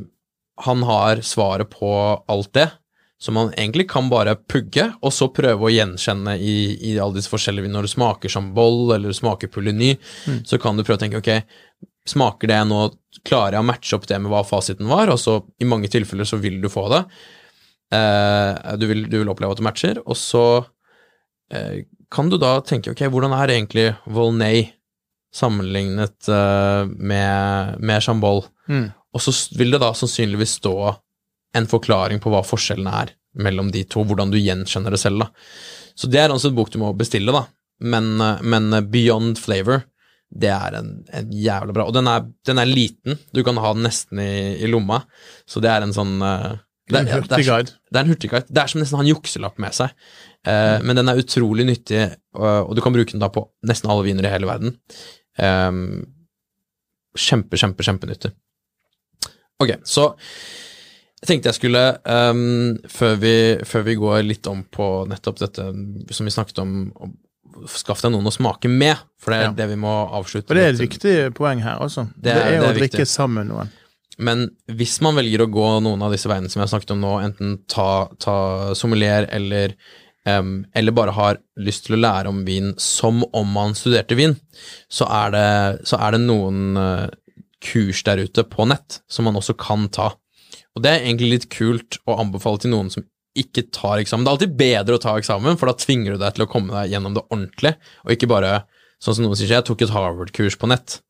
han 0.63 0.87
har 0.87 1.21
svaret 1.25 1.69
på 1.69 1.91
alt 2.31 2.53
det, 2.57 2.69
som 3.23 3.37
man 3.37 3.53
egentlig 3.53 3.85
kan 3.91 4.09
bare 4.11 4.35
pugge, 4.35 4.89
og 4.99 5.13
så 5.15 5.29
prøve 5.31 5.67
å 5.67 5.71
gjenkjenne 5.71 6.35
i, 6.43 6.55
i 6.89 6.95
alle 6.99 7.15
disse 7.15 7.31
forskjellige 7.31 7.71
Når 7.71 7.85
du 7.85 7.91
smaker 7.93 8.33
som 8.33 8.49
boll, 8.55 8.91
eller 8.91 9.13
du 9.13 9.15
smaker 9.15 9.47
puleny, 9.47 9.93
så 10.43 10.59
kan 10.59 10.75
du 10.75 10.83
prøve 10.83 10.99
å 10.99 11.03
tenke 11.05 11.21
ok, 11.21 11.31
smaker 12.09 12.51
det 12.51 12.59
nå, 12.67 12.81
klarer 13.27 13.57
jeg 13.57 13.63
å 13.63 13.67
matche 13.67 13.95
opp 13.97 14.07
det 14.09 14.19
med 14.19 14.31
hva 14.33 14.43
fasiten 14.47 14.89
var, 14.89 15.11
og 15.13 15.19
så 15.21 15.39
i 15.61 15.67
mange 15.69 15.89
tilfeller 15.91 16.27
så 16.27 16.39
vil 16.41 16.59
du 16.63 16.69
få 16.71 16.87
det. 16.91 17.03
Eh, 17.95 18.77
du, 18.79 18.87
vil, 18.89 19.05
du 19.09 19.19
vil 19.21 19.31
oppleve 19.31 19.55
at 19.55 19.61
det 19.61 19.67
matcher, 19.67 20.01
og 20.03 20.17
så 20.19 20.45
eh, 21.53 21.85
kan 22.13 22.29
du 22.29 22.37
da 22.41 22.57
tenke 22.65 22.93
ok, 22.93 23.05
hvordan 23.11 23.35
er 23.37 23.55
egentlig 23.55 23.87
Volnay 24.05 24.67
sammenlignet 25.33 26.29
eh, 26.29 26.83
med, 26.89 27.79
med 27.79 28.05
Chambol? 28.05 28.43
Mm. 28.69 28.91
Og 29.13 29.23
så 29.23 29.33
vil 29.57 29.73
det 29.73 29.81
da 29.83 29.93
sannsynligvis 29.97 30.59
stå 30.59 30.75
en 31.57 31.69
forklaring 31.69 32.21
på 32.21 32.31
hva 32.33 32.41
forskjellene 32.45 32.93
er 33.03 33.13
mellom 33.43 33.71
de 33.73 33.83
to, 33.89 34.03
hvordan 34.05 34.33
du 34.33 34.37
gjenkjenner 34.37 34.93
det 34.93 35.01
selv, 35.01 35.25
da. 35.25 35.49
Så 35.97 36.09
det 36.09 36.21
er 36.21 36.33
altså 36.33 36.49
en 36.49 36.57
bok 36.57 36.71
du 36.73 36.79
må 36.81 36.91
bestille, 36.97 37.33
da. 37.33 37.45
Men, 37.81 38.15
eh, 38.21 38.43
men 38.45 38.69
Beyond 38.93 39.41
Flavor, 39.41 39.85
det 40.33 40.49
er 40.49 40.77
en, 40.79 40.91
en 41.13 41.31
jævla 41.37 41.73
bra 41.75 41.85
Og 41.85 41.93
den 41.93 42.07
er, 42.09 42.23
den 42.47 42.61
er 42.61 42.69
liten, 42.69 43.19
du 43.35 43.43
kan 43.45 43.59
ha 43.61 43.73
den 43.75 43.85
nesten 43.85 44.21
i, 44.23 44.57
i 44.65 44.69
lomma, 44.69 45.03
så 45.49 45.61
det 45.63 45.69
er 45.69 45.85
en 45.85 45.93
sånn 45.93 46.15
uh, 46.23 46.55
Det 46.89 46.97
er 46.97 47.03
en 47.03 47.09
det 47.11 47.19
hurtigguide. 47.19 47.75
det 47.89 47.99
er 47.99 48.07
en 48.07 48.13
hurtigguide. 48.13 48.49
Det 48.49 48.63
er 48.63 48.71
som 48.71 48.81
nesten 48.81 48.97
å 48.97 49.01
ha 49.01 49.05
en 49.05 49.11
jukselapp 49.11 49.61
med 49.61 49.77
seg. 49.77 49.93
Eh, 50.43 50.79
Men 50.83 50.97
den 50.99 51.11
er 51.11 51.21
utrolig 51.21 51.67
nyttig, 51.69 52.01
og, 52.35 52.69
og 52.69 52.73
du 52.75 52.81
kan 52.83 52.95
bruke 52.95 53.13
den 53.13 53.23
da 53.23 53.29
på 53.31 53.45
nesten 53.69 53.93
alle 53.93 54.03
viner 54.09 54.27
i 54.27 54.33
hele 54.33 54.49
verden. 54.49 54.75
Um, 55.39 56.03
kjempe, 57.15 57.57
kjempe, 57.61 57.85
kjempenyttig. 57.87 58.33
Ok, 59.63 59.77
så 59.87 60.09
jeg 61.23 61.29
tenkte 61.29 61.53
jeg 61.53 61.59
skulle, 61.61 61.83
um, 62.03 62.73
før, 62.91 63.15
vi, 63.21 63.35
før 63.63 63.85
vi 63.87 63.95
går 64.01 64.25
litt 64.25 64.49
om 64.51 64.65
på 64.67 64.87
nettopp 65.07 65.39
dette 65.39 65.69
som 66.11 66.27
vi 66.27 66.33
snakket 66.35 66.59
om, 66.65 66.73
om 66.99 67.13
Skaff 67.67 68.01
deg 68.01 68.11
noen 68.11 68.27
å 68.29 68.33
smake 68.33 68.69
med, 68.69 68.97
for 69.19 69.31
det 69.31 69.39
er 69.39 69.43
Ja. 69.49 69.51
det 69.51 69.67
vi 69.69 69.75
må 69.75 69.93
avslutte 70.11 70.47
For 70.47 70.55
det 70.55 70.63
er 70.63 70.73
et 70.73 70.89
viktig 70.89 71.33
poeng 71.37 71.61
her, 71.61 71.77
altså. 71.79 72.07
Det 72.15 72.23
Det 72.23 72.35
er- 72.35 72.47
er, 72.47 72.51
det 72.51 72.67
å 72.67 72.69
er 72.69 72.79
drikke 72.79 72.97
viktig. 72.99 73.07
sammen 73.07 73.47
med 73.47 73.55
noen. 73.55 73.69
Men 74.19 74.49
hvis 74.69 75.01
man 75.01 75.15
velger 75.15 75.39
å 75.41 75.51
gå 75.51 75.81
noen 75.81 76.01
av 76.03 76.11
disse 76.11 76.27
veiene 76.29 76.49
som 76.49 76.61
jeg 76.61 76.69
har 76.69 76.79
snakket 76.79 76.91
om 76.91 77.01
nå, 77.01 77.13
enten 77.23 77.59
ta, 77.67 78.07
ta 78.19 78.73
sommelier 78.73 79.27
eller, 79.31 79.75
Um, 80.25 80.65
eller 80.73 80.93
bare 80.93 81.11
har 81.11 81.37
lyst 81.59 81.83
til 81.83 81.97
å 81.97 81.99
lære 81.99 82.27
om 82.29 82.45
vin 82.45 82.73
som 82.77 83.25
om 83.33 83.45
man 83.51 83.73
studerte 83.73 84.15
vin, 84.15 84.37
så 84.89 85.03
er 85.11 85.31
det, 85.31 85.85
så 85.85 85.99
er 85.99 86.11
det 86.11 86.21
noen 86.21 86.77
uh, 86.77 87.09
kurs 87.59 88.01
der 88.03 88.15
ute 88.23 88.45
på 88.47 88.65
nett 88.65 89.01
som 89.09 89.25
man 89.25 89.35
også 89.35 89.57
kan 89.57 89.89
ta. 89.89 90.13
Og 90.77 90.81
det 90.81 90.91
er 90.93 91.03
egentlig 91.05 91.29
litt 91.29 91.49
kult 91.49 91.97
å 92.07 92.15
anbefale 92.21 92.57
til 92.61 92.71
noen 92.71 92.89
som 92.89 93.03
ikke 93.39 93.65
tar 93.73 94.01
eksamen. 94.01 94.25
Det 94.25 94.29
er 94.31 94.37
alltid 94.37 94.57
bedre 94.59 94.97
å 94.97 95.01
ta 95.01 95.15
eksamen, 95.17 95.57
for 95.59 95.69
da 95.69 95.77
tvinger 95.79 96.15
du 96.15 96.21
deg 96.21 96.35
til 96.35 96.45
å 96.45 96.49
komme 96.51 96.75
deg 96.75 96.93
gjennom 96.93 97.15
det 97.17 97.25
ordentlig, 97.29 97.73
og 98.05 98.13
ikke 98.15 98.29
bare 98.29 98.53
sånn 99.03 99.17
som 99.17 99.25
noen 99.25 99.39
sier, 99.39 99.51
jeg 99.51 99.67
tok 99.67 99.83
et 99.83 99.93
Harvard-kurs 99.93 100.59
på 100.59 100.69
nett. 100.71 101.01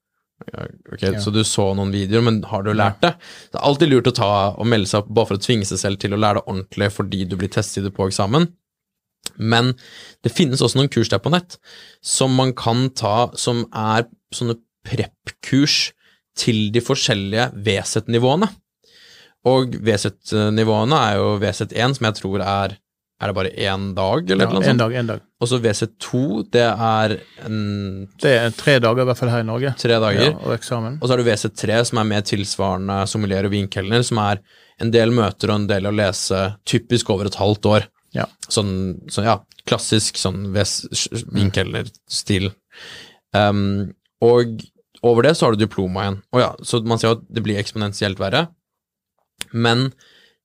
Okay, 0.44 0.72
Ok, 0.92 1.02
Ja. 1.04 1.20
Så 1.22 1.32
du 1.32 1.44
så 1.48 1.70
noen 1.78 1.92
videoer, 1.94 2.24
men 2.26 2.42
har 2.50 2.64
du 2.64 2.74
lært 2.74 3.02
det? 3.02 3.14
Det 3.52 3.60
er 3.60 3.68
alltid 3.68 3.92
lurt 3.92 4.10
å 4.10 4.16
ta 4.16 4.32
og 4.58 4.68
melde 4.68 4.90
seg 4.90 5.04
opp 5.04 5.14
bare 5.14 5.30
for 5.30 5.40
å 5.40 5.44
tvinge 5.44 5.68
seg 5.70 5.80
selv 5.80 6.00
til 6.02 6.16
å 6.16 6.20
lære 6.20 6.42
det 6.42 6.48
ordentlig 6.48 6.90
fordi 6.92 7.24
du 7.30 7.38
blir 7.40 7.52
testet 7.54 7.88
på 7.94 8.08
eksamen. 8.10 8.50
Men 9.38 9.74
det 10.24 10.34
finnes 10.36 10.62
også 10.62 10.80
noen 10.80 10.92
kurs 10.92 11.10
der 11.10 11.22
på 11.24 11.32
nett 11.32 11.58
som 12.04 12.34
man 12.36 12.52
kan 12.54 12.90
ta, 12.90 13.32
som 13.40 13.64
er 13.72 14.10
sånne 14.36 14.58
prep-kurs 14.84 15.94
til 16.36 16.72
de 16.74 16.82
forskjellige 16.84 17.52
VZ-nivåene. 17.64 18.50
Og 19.46 19.74
VZ-nivåene 19.84 21.00
er 21.10 21.18
jo 21.20 21.34
VZ1, 21.42 21.98
som 21.98 22.06
jeg 22.10 22.16
tror 22.22 22.42
er 22.46 22.78
Er 23.22 23.28
det 23.30 23.36
bare 23.38 23.52
én 23.56 23.94
dag, 23.96 24.30
eller 24.32 24.46
Ja, 24.48 24.52
noe 24.52 24.64
en 24.64 24.68
sånt? 24.68 24.80
dag, 24.82 24.94
en 25.00 25.08
dag. 25.08 25.20
Og 25.40 25.48
så 25.48 25.60
VZ2, 25.64 26.52
det 26.52 26.64
er 26.66 27.14
en, 27.46 28.08
Det 28.20 28.32
er 28.40 28.50
tre 28.58 28.80
dager, 28.84 29.02
i 29.04 29.06
hvert 29.06 29.18
fall 29.18 29.30
her 29.30 29.40
i 29.40 29.48
Norge. 29.48 29.74
tre 29.80 30.00
dager. 30.02 30.26
Ja, 30.32 30.38
og 30.44 30.52
eksamen. 30.58 30.98
Og 31.02 31.08
så 31.08 31.14
har 31.14 31.18
du 31.22 31.30
VZ3, 31.30 31.86
som 31.86 31.98
er 32.02 32.04
mer 32.10 32.22
tilsvarende 32.22 32.98
sommelier 33.08 33.46
og 33.46 33.52
vinkelner, 33.54 34.04
som 34.04 34.18
er 34.18 34.42
en 34.82 34.92
del 34.92 35.12
møter 35.12 35.50
og 35.54 35.56
en 35.62 35.68
del 35.68 35.84
å 35.88 35.94
lese, 35.96 36.58
typisk 36.66 37.10
over 37.12 37.26
et 37.30 37.36
halvt 37.40 37.62
år. 37.70 37.88
Ja. 38.14 38.26
Sånn, 38.50 39.00
så 39.10 39.24
ja, 39.24 39.38
klassisk 39.66 40.18
sånn 40.20 40.52
vinkelner-stil. 41.32 42.52
Um, 43.34 43.94
og 44.22 44.62
over 45.04 45.24
det 45.24 45.36
så 45.38 45.46
har 45.48 45.56
du 45.56 45.64
diploma 45.66 46.04
igjen. 46.06 46.20
Og 46.34 46.42
ja, 46.44 46.52
så 46.64 46.82
man 46.86 47.00
ser 47.00 47.12
jo 47.12 47.16
at 47.20 47.26
det 47.34 47.44
blir 47.46 47.60
eksponentielt 47.62 48.20
verre. 48.20 48.48
Men 49.54 49.92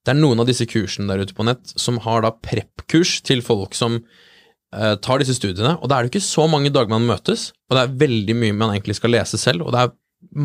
det 0.06 0.14
er 0.14 0.20
noen 0.20 0.40
av 0.40 0.48
disse 0.48 0.66
kursene 0.68 1.10
der 1.10 1.24
ute 1.24 1.36
på 1.36 1.46
nett 1.46 1.74
som 1.76 1.98
har 2.04 2.24
da 2.24 2.32
prep-kurs 2.32 3.18
til 3.26 3.42
folk 3.44 3.76
som 3.76 3.98
uh, 3.98 4.94
tar 5.04 5.20
disse 5.20 5.36
studiene, 5.36 5.76
og 5.76 5.90
da 5.90 5.98
er 5.98 6.06
det 6.06 6.14
ikke 6.14 6.24
så 6.24 6.46
mange 6.50 6.72
dager 6.72 6.92
man 6.92 7.08
møtes, 7.08 7.50
og 7.68 7.76
det 7.76 7.84
er 7.84 7.98
veldig 8.04 8.36
mye 8.38 8.56
man 8.56 8.72
egentlig 8.72 8.98
skal 9.00 9.12
lese 9.16 9.40
selv, 9.40 9.66
og 9.66 9.74
det 9.74 9.84
er 9.84 9.94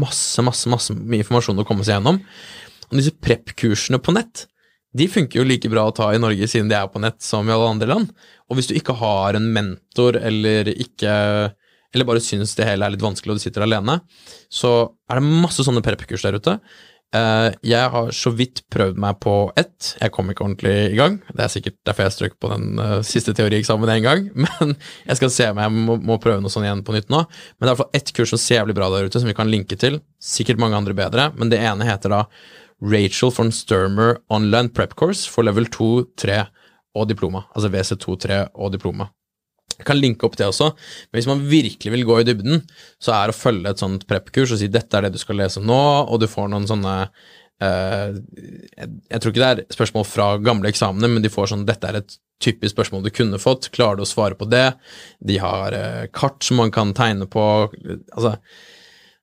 masse, 0.04 0.44
masse, 0.46 0.70
masse 0.70 0.96
mye 0.96 1.24
informasjon 1.24 1.64
å 1.64 1.68
komme 1.68 1.86
seg 1.86 1.98
gjennom. 1.98 2.20
Og 2.90 3.00
disse 3.00 3.16
prep-kursene 3.24 4.02
på 4.04 4.14
nett, 4.16 4.46
de 4.94 5.08
funker 5.10 5.40
jo 5.40 5.48
like 5.48 5.70
bra 5.72 5.88
å 5.90 5.96
ta 5.96 6.12
i 6.14 6.22
Norge 6.22 6.46
siden 6.50 6.70
de 6.70 6.78
er 6.78 6.90
på 6.92 7.02
nett 7.02 7.24
som 7.26 7.48
i 7.50 7.54
alle 7.54 7.72
andre 7.72 7.90
land. 7.90 8.12
Og 8.50 8.60
hvis 8.60 8.70
du 8.70 8.76
ikke 8.78 8.94
har 9.00 9.40
en 9.40 9.48
mentor 9.56 10.20
eller 10.22 10.70
ikke 10.76 11.14
eller 11.94 12.08
bare 12.10 12.24
syns 12.26 12.56
det 12.58 12.66
hele 12.66 12.88
er 12.88 12.96
litt 12.96 13.04
vanskelig 13.06 13.36
og 13.36 13.38
du 13.38 13.44
sitter 13.44 13.66
alene, 13.68 14.00
så 14.50 14.72
er 15.10 15.20
det 15.20 15.42
masse 15.44 15.62
sånne 15.66 15.84
prep-kurs 15.86 16.26
der 16.26 16.40
ute. 16.40 16.56
Eh, 17.14 17.54
Jeg 17.62 17.90
har 17.94 18.10
så 18.16 18.32
vidt 18.34 18.64
prøvd 18.74 18.98
meg 19.02 19.20
på 19.22 19.36
ett, 19.60 19.92
jeg 20.02 20.14
kom 20.16 20.32
ikke 20.32 20.46
ordentlig 20.48 20.74
i 20.94 20.98
gang. 20.98 21.20
Det 21.30 21.46
er 21.46 21.52
sikkert 21.54 21.78
derfor 21.86 22.08
jeg 22.08 22.16
strøk 22.16 22.40
på 22.42 22.50
den 22.50 22.82
uh, 22.82 22.96
siste 23.06 23.36
teorieksamen 23.38 23.92
en 23.94 24.06
gang, 24.06 24.26
men 24.46 24.74
jeg 25.06 25.20
skal 25.20 25.34
se 25.34 25.50
om 25.52 25.62
jeg 25.62 25.76
må, 25.76 26.00
må 26.02 26.18
prøve 26.24 26.42
noe 26.42 26.54
sånt 26.54 26.66
igjen 26.66 26.82
på 26.86 26.96
nytt 26.96 27.14
nå. 27.14 27.22
Men 27.60 27.70
det 27.70 27.76
er 27.76 27.86
i 27.86 28.02
ett 28.02 28.14
kurs 28.18 28.34
som 28.34 28.42
ser 28.42 28.62
jævlig 28.62 28.78
bra 28.80 28.90
der 28.94 29.06
ute, 29.06 29.22
som 29.22 29.30
vi 29.30 29.38
kan 29.38 29.52
linke 29.52 29.78
til. 29.80 30.02
Sikkert 30.18 30.62
mange 30.62 30.80
andre 30.80 30.98
bedre, 30.98 31.30
men 31.38 31.54
det 31.54 31.62
ene 31.62 31.86
heter 31.88 32.16
da 32.16 32.24
Rachel 32.84 33.32
von 33.32 33.54
Sturmer 33.54 34.18
Online 34.34 34.74
Prep 34.74 34.98
Course 35.00 35.30
for 35.30 35.46
level 35.46 35.70
2, 35.70 35.92
3 36.20 36.42
og 36.98 37.10
diploma. 37.10 37.46
Altså 37.54 37.70
WC2, 37.70 38.18
3 38.26 38.40
og 38.58 38.74
diploma. 38.74 39.12
Jeg 39.80 39.88
kan 39.88 40.00
linke 40.00 40.28
opp 40.28 40.36
det 40.40 40.48
også, 40.50 40.72
men 41.10 41.20
hvis 41.20 41.30
man 41.30 41.46
virkelig 41.50 41.94
vil 41.94 42.06
gå 42.08 42.20
i 42.22 42.28
dybden, 42.28 42.66
så 43.02 43.16
er 43.18 43.32
å 43.32 43.38
følge 43.38 43.74
et 43.74 43.82
sånt 43.82 44.08
prep-kurs 44.10 44.56
og 44.56 44.62
si 44.62 44.72
dette 44.72 44.98
er 44.98 45.08
det 45.08 45.16
du 45.16 45.22
skal 45.22 45.40
lese 45.42 45.64
nå, 45.64 45.80
og 46.08 46.22
du 46.22 46.28
får 46.32 46.52
noen 46.52 46.68
sånne 46.70 46.98
eh, 47.04 48.20
jeg, 48.20 48.92
jeg 49.10 49.24
tror 49.24 49.34
ikke 49.34 49.44
det 49.44 49.50
er 49.52 49.64
spørsmål 49.78 50.06
fra 50.10 50.30
gamle 50.44 50.72
eksamener, 50.72 51.12
men 51.12 51.26
de 51.26 51.32
får 51.34 51.54
sånn 51.54 51.66
dette 51.70 51.90
er 51.90 52.02
et 52.02 52.20
typisk 52.44 52.76
spørsmål 52.76 53.06
du 53.06 53.12
kunne 53.14 53.40
fått, 53.42 53.70
klarer 53.76 54.00
du 54.00 54.06
å 54.06 54.10
svare 54.10 54.38
på 54.40 54.48
det? 54.52 54.74
De 55.24 55.40
har 55.42 55.76
eh, 55.78 56.06
kart 56.14 56.44
som 56.44 56.60
man 56.60 56.74
kan 56.76 56.94
tegne 56.98 57.30
på, 57.32 57.44
altså 58.14 58.38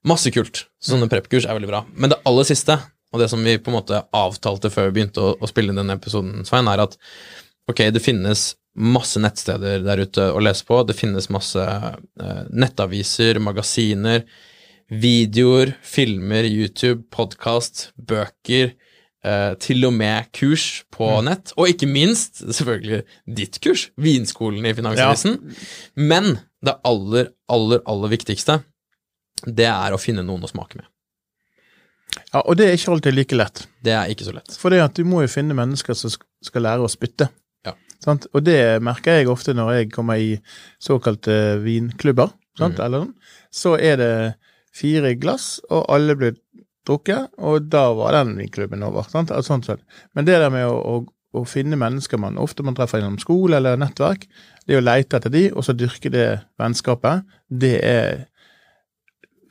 masse 0.09 0.33
kult. 0.33 0.65
Sånne 0.81 1.11
prep-kurs 1.13 1.47
er 1.47 1.57
veldig 1.59 1.69
bra. 1.71 1.85
Men 1.93 2.13
det 2.13 2.21
aller 2.29 2.49
siste, 2.49 2.79
og 3.11 3.21
det 3.21 3.29
som 3.33 3.43
vi 3.45 3.59
på 3.61 3.73
en 3.73 3.79
måte 3.81 4.03
avtalte 4.17 4.71
før 4.73 4.89
vi 4.89 4.97
begynte 4.99 5.23
å, 5.23 5.35
å 5.37 5.51
spille 5.51 5.75
denne 5.77 5.97
episoden, 5.99 6.47
Svein, 6.49 6.71
er 6.71 6.87
at 6.87 6.97
ok, 7.71 7.89
det 7.95 8.03
finnes 8.03 8.55
masse 8.75 9.21
nettsteder 9.23 9.83
der 9.85 10.05
ute 10.05 10.29
å 10.33 10.43
lese 10.43 10.67
på. 10.67 10.83
Det 10.87 10.97
finnes 10.99 11.31
masse 11.33 11.65
eh, 11.65 12.43
nettaviser, 12.51 13.41
magasiner, 13.43 14.25
videoer, 14.91 15.75
filmer, 15.87 16.47
YouTube, 16.49 17.05
podkast, 17.15 17.91
bøker, 17.97 18.75
eh, 19.25 19.53
til 19.63 19.87
og 19.89 19.95
med 19.99 20.31
kurs 20.37 20.85
på 20.95 21.11
nett, 21.27 21.55
og 21.57 21.71
ikke 21.73 21.91
minst 21.91 22.43
selvfølgelig 22.47 23.03
ditt 23.41 23.61
kurs, 23.63 23.89
Vinskolen 24.01 24.67
i 24.67 24.75
Finansavisen. 24.77 25.39
Men 25.99 26.37
det 26.65 26.79
aller, 26.87 27.35
aller, 27.51 27.85
aller 27.89 28.15
viktigste, 28.17 28.61
det 29.47 29.69
er 29.71 29.95
å 29.95 30.01
finne 30.01 30.25
noen 30.27 30.45
å 30.45 30.51
smake 30.51 30.81
med. 30.81 30.89
Ja, 32.33 32.43
og 32.43 32.57
det 32.59 32.67
er 32.67 32.75
ikke 32.75 32.95
alltid 32.97 33.15
like 33.15 33.37
lett. 33.39 33.63
Det 33.87 33.93
er 33.95 34.11
ikke 34.11 34.27
så 34.27 34.35
lett. 34.35 34.57
For 34.59 34.75
du 34.75 35.05
må 35.07 35.23
jo 35.25 35.31
finne 35.31 35.55
mennesker 35.57 35.95
som 35.95 36.11
skal 36.11 36.67
lære 36.67 36.83
å 36.83 36.91
spytte. 36.91 37.31
Sant? 38.05 38.27
Og 38.35 38.45
det 38.47 38.81
merker 38.85 39.21
jeg 39.21 39.31
ofte 39.33 39.55
når 39.57 39.73
jeg 39.75 39.91
kommer 39.95 40.21
i 40.21 40.35
såkalte 40.83 41.61
vinklubber. 41.65 42.33
Sant? 42.59 42.79
Mm. 42.79 42.85
Eller, 42.87 43.05
sånn. 43.05 43.37
så 43.63 43.75
er 43.77 44.01
det 44.01 44.13
fire 44.77 45.15
glass, 45.21 45.59
og 45.69 45.85
alle 45.93 46.17
blir 46.19 46.37
drukket, 46.89 47.33
og 47.39 47.69
da 47.71 47.91
var 47.97 48.17
den 48.17 48.37
vinklubben 48.39 48.85
over. 48.87 49.09
Sant? 49.11 49.33
Altså, 49.35 49.55
sånn 49.55 49.67
sett. 49.67 49.85
Men 50.17 50.29
det 50.29 50.39
der 50.41 50.53
med 50.53 50.67
å, 50.69 50.79
å, 50.81 51.41
å 51.41 51.45
finne 51.49 51.79
mennesker 51.81 52.21
man 52.21 52.41
ofte 52.41 52.65
man 52.67 52.77
treffer 52.79 53.03
gjennom 53.03 53.21
skole 53.23 53.61
eller 53.61 53.81
nettverk, 53.81 54.27
det 54.67 54.79
å 54.79 54.85
leite 54.85 55.21
etter 55.21 55.33
de, 55.35 55.47
og 55.53 55.67
så 55.67 55.77
dyrke 55.77 56.13
det 56.13 56.29
vennskapet, 56.61 57.27
det 57.49 57.77
er 57.85 58.27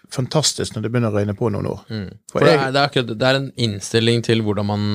fantastisk 0.09 0.73
når 0.73 0.85
det 0.85 0.91
begynner 0.93 1.13
å 1.13 1.19
røyne 1.19 1.35
på 1.37 1.51
noen 1.53 1.69
år. 1.69 1.81
Mm. 1.89 2.07
For 2.31 2.39
For 2.39 2.47
det 2.47 2.53
er, 2.55 2.71
det, 2.73 2.85
er 2.87 3.09
det 3.11 3.27
er 3.29 3.41
en 3.43 3.51
innstilling 3.67 4.25
til 4.25 4.45
hvordan 4.45 4.73
man 4.73 4.85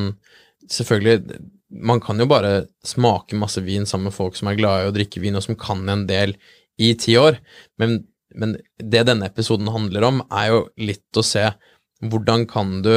Selvfølgelig, 0.64 1.36
man 1.70 2.00
kan 2.03 2.20
jo 2.20 2.27
bare 2.31 2.66
smake 2.87 3.38
masse 3.38 3.62
vin 3.64 3.87
sammen 3.88 4.11
med 4.11 4.16
folk 4.16 4.37
som 4.38 4.50
er 4.50 4.59
glad 4.59 4.83
i 4.83 4.90
å 4.90 4.94
drikke 4.94 5.22
vin, 5.22 5.37
og 5.38 5.46
som 5.46 5.59
kan 5.59 5.83
en 5.88 6.05
del 6.09 6.37
i 6.81 6.92
ti 6.98 7.16
år, 7.18 7.38
men, 7.81 8.03
men 8.35 8.57
det 8.79 9.05
denne 9.09 9.29
episoden 9.31 9.70
handler 9.72 10.07
om, 10.09 10.22
er 10.35 10.50
jo 10.53 10.62
litt 10.81 11.20
å 11.20 11.24
se 11.24 11.48
hvordan 12.05 12.46
kan 12.50 12.81
du 12.85 12.96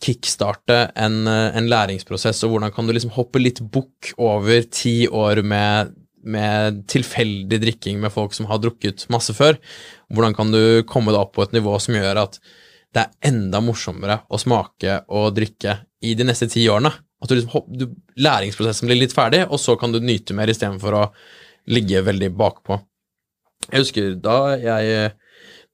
kickstarte 0.00 0.78
en, 0.96 1.26
en 1.28 1.68
læringsprosess, 1.68 2.42
og 2.44 2.54
hvordan 2.54 2.72
kan 2.74 2.88
du 2.88 2.94
liksom 2.96 3.12
hoppe 3.14 3.42
litt 3.42 3.60
bukk 3.60 4.14
over 4.16 4.64
ti 4.72 5.04
år 5.06 5.42
med, 5.44 5.92
med 6.24 6.80
tilfeldig 6.90 7.60
drikking 7.60 8.00
med 8.00 8.12
folk 8.14 8.34
som 8.36 8.48
har 8.48 8.62
drukket 8.62 9.04
masse 9.12 9.34
før. 9.36 9.60
Hvordan 10.08 10.36
kan 10.36 10.54
du 10.54 10.80
komme 10.88 11.12
deg 11.12 11.20
opp 11.20 11.36
på 11.36 11.44
et 11.44 11.54
nivå 11.56 11.76
som 11.82 11.98
gjør 11.98 12.24
at 12.24 12.40
det 12.96 13.04
er 13.04 13.30
enda 13.30 13.60
morsommere 13.62 14.22
å 14.32 14.40
smake 14.40 15.02
og 15.12 15.34
drikke 15.36 15.76
i 16.02 16.16
de 16.18 16.26
neste 16.26 16.48
ti 16.50 16.64
årene? 16.72 16.94
At 17.20 17.28
du 17.28 17.36
liksom, 17.36 17.52
hopp- 17.52 17.72
du, 17.76 17.90
læringsprosessen 18.16 18.88
blir 18.88 19.00
litt 19.02 19.16
ferdig, 19.16 19.44
og 19.48 19.60
så 19.60 19.76
kan 19.80 19.92
du 19.92 20.00
nyte 20.00 20.36
mer 20.36 20.50
istedenfor 20.52 20.96
å 20.96 21.02
ligge 21.70 22.00
veldig 22.06 22.30
bakpå. 22.38 22.80
Jeg 23.68 23.84
husker 23.84 24.14
da 24.16 24.38
jeg 24.56 25.12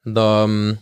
Da 0.07 0.27
mm, 0.47 0.77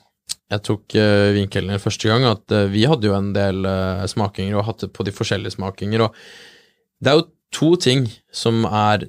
jeg 0.53 0.63
tok 0.67 0.97
uh, 1.01 1.33
vinkelner 1.37 1.81
første 1.81 2.09
gang, 2.11 2.27
at 2.29 2.53
uh, 2.53 2.67
vi 2.69 2.85
hadde 2.89 3.09
jo 3.09 3.15
en 3.17 3.33
del 3.37 3.65
uh, 3.65 4.05
smakinger 4.09 4.59
og 4.59 4.67
hatt 4.69 4.85
det 4.85 4.91
på 4.97 5.07
de 5.07 5.15
forskjellige 5.17 5.57
smakinger, 5.57 6.05
og 6.05 6.17
det 7.01 7.11
er 7.11 7.19
jo 7.19 7.29
to 7.55 7.71
ting 7.81 8.05
som 8.35 8.65
er 8.69 9.07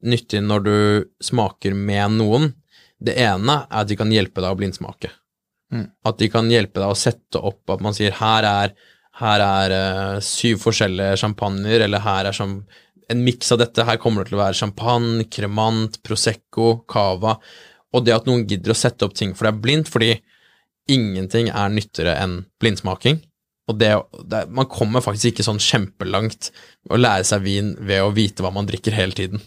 nyttig 0.00 0.40
når 0.44 0.64
du 0.64 0.76
smaker 1.24 1.76
med 1.76 2.16
noen. 2.16 2.52
Det 3.00 3.16
ene 3.20 3.62
er 3.66 3.82
at 3.82 3.90
de 3.90 3.96
kan 4.00 4.12
hjelpe 4.12 4.40
deg 4.40 4.52
å 4.52 4.58
blindsmake. 4.58 5.12
Mm. 5.72 5.86
At 6.08 6.18
de 6.20 6.28
kan 6.32 6.48
hjelpe 6.50 6.80
deg 6.80 6.92
å 6.92 6.98
sette 6.98 7.40
opp 7.40 7.70
at 7.72 7.84
man 7.84 7.96
sier 7.96 8.16
her 8.18 8.48
er, 8.48 8.74
her 9.18 9.42
er 9.44 9.74
uh, 9.74 10.20
syv 10.24 10.60
forskjellige 10.62 11.18
champagner, 11.20 11.82
eller 11.84 12.02
her 12.04 12.30
er 12.30 12.36
som 12.36 12.60
en 13.10 13.24
miks 13.26 13.50
av 13.52 13.60
dette. 13.60 13.84
Her 13.84 13.98
kommer 14.00 14.22
det 14.22 14.30
til 14.30 14.38
å 14.38 14.44
være 14.44 14.58
champagne, 14.60 15.26
cremant, 15.32 15.98
prosecco, 16.06 16.84
cava. 16.90 17.36
Og 17.90 18.06
det 18.06 18.14
at 18.14 18.28
noen 18.28 18.46
gidder 18.48 18.72
å 18.72 18.78
sette 18.78 19.06
opp 19.06 19.16
ting 19.18 19.34
for 19.34 19.48
deg 19.48 19.58
blindt, 19.64 19.90
fordi 19.90 20.14
ingenting 20.90 21.50
er 21.50 21.74
nyttigere 21.74 22.14
enn 22.22 22.38
blindsmaking. 22.62 23.20
Og 23.70 23.78
det, 23.78 23.90
det, 24.30 24.44
man 24.50 24.68
kommer 24.70 25.02
faktisk 25.04 25.32
ikke 25.32 25.46
sånn 25.46 25.60
kjempelangt 25.62 26.50
å 26.90 26.98
lære 26.98 27.26
seg 27.26 27.44
vin 27.44 27.74
ved 27.78 28.02
å 28.02 28.14
vite 28.14 28.42
hva 28.42 28.52
man 28.54 28.66
drikker 28.66 28.94
hele 28.94 29.14
tiden. 29.16 29.42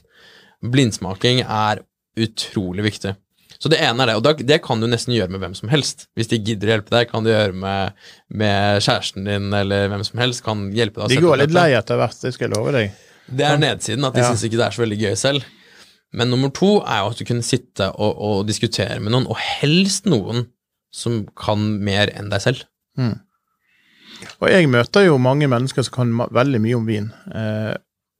Blindsmaking 0.63 1.43
er 1.43 1.83
utrolig 2.19 2.85
viktig. 2.87 3.15
Så 3.59 3.69
det 3.71 3.79
ene 3.83 4.03
er 4.03 4.11
det, 4.11 4.15
og 4.19 4.23
da, 4.25 4.33
det 4.33 4.59
kan 4.65 4.81
du 4.81 4.87
nesten 4.87 5.13
gjøre 5.15 5.29
med 5.33 5.41
hvem 5.43 5.53
som 5.57 5.69
helst. 5.71 6.07
Hvis 6.17 6.29
de 6.31 6.39
gidder 6.39 6.69
å 6.69 6.73
hjelpe 6.77 6.93
deg, 6.95 7.09
kan 7.11 7.23
du 7.25 7.29
gjøre 7.31 7.53
med, 7.55 7.93
med 8.29 8.81
kjæresten 8.83 9.25
din 9.27 9.53
eller 9.53 9.89
hvem 9.91 10.03
som 10.07 10.19
helst. 10.23 10.43
kan 10.45 10.65
hjelpe 10.75 11.01
deg 11.03 11.15
De 11.17 11.23
går 11.23 11.41
litt 11.43 11.55
lei 11.55 11.69
etter 11.77 11.99
hvert, 12.01 12.17
det 12.21 12.33
skal 12.35 12.49
jeg 12.49 12.55
love 12.57 12.73
deg. 12.75 12.91
Det 13.29 13.45
er 13.47 13.57
nedsiden, 13.61 14.03
at 14.05 14.13
de 14.17 14.19
Ja. 14.23 14.31
syns 14.31 14.43
ikke 14.43 14.59
det 14.59 14.65
er 14.67 14.75
så 14.75 14.83
veldig 14.83 14.99
gøy 14.99 15.15
selv. 15.15 15.45
Men 16.13 16.29
nummer 16.29 16.51
to 16.53 16.75
er 16.85 16.99
jo 17.01 17.11
at 17.13 17.17
du 17.17 17.25
kunne 17.25 17.41
sitte 17.45 17.87
og, 17.95 18.17
og 18.21 18.47
diskutere 18.47 18.99
med 19.01 19.11
noen, 19.15 19.25
og 19.31 19.37
helst 19.39 20.05
noen 20.05 20.47
som 20.93 21.23
kan 21.39 21.63
mer 21.81 22.11
enn 22.13 22.29
deg 22.29 22.41
selv. 22.43 22.65
Og 24.39 24.49
jeg 24.51 24.69
møter 24.71 25.07
jo 25.07 25.17
mange 25.21 25.47
mennesker 25.51 25.83
som 25.87 25.95
kan 25.95 26.11
veldig 26.35 26.61
mye 26.63 26.77
om 26.77 26.85
vin, 26.87 27.09
eh, 27.33 27.73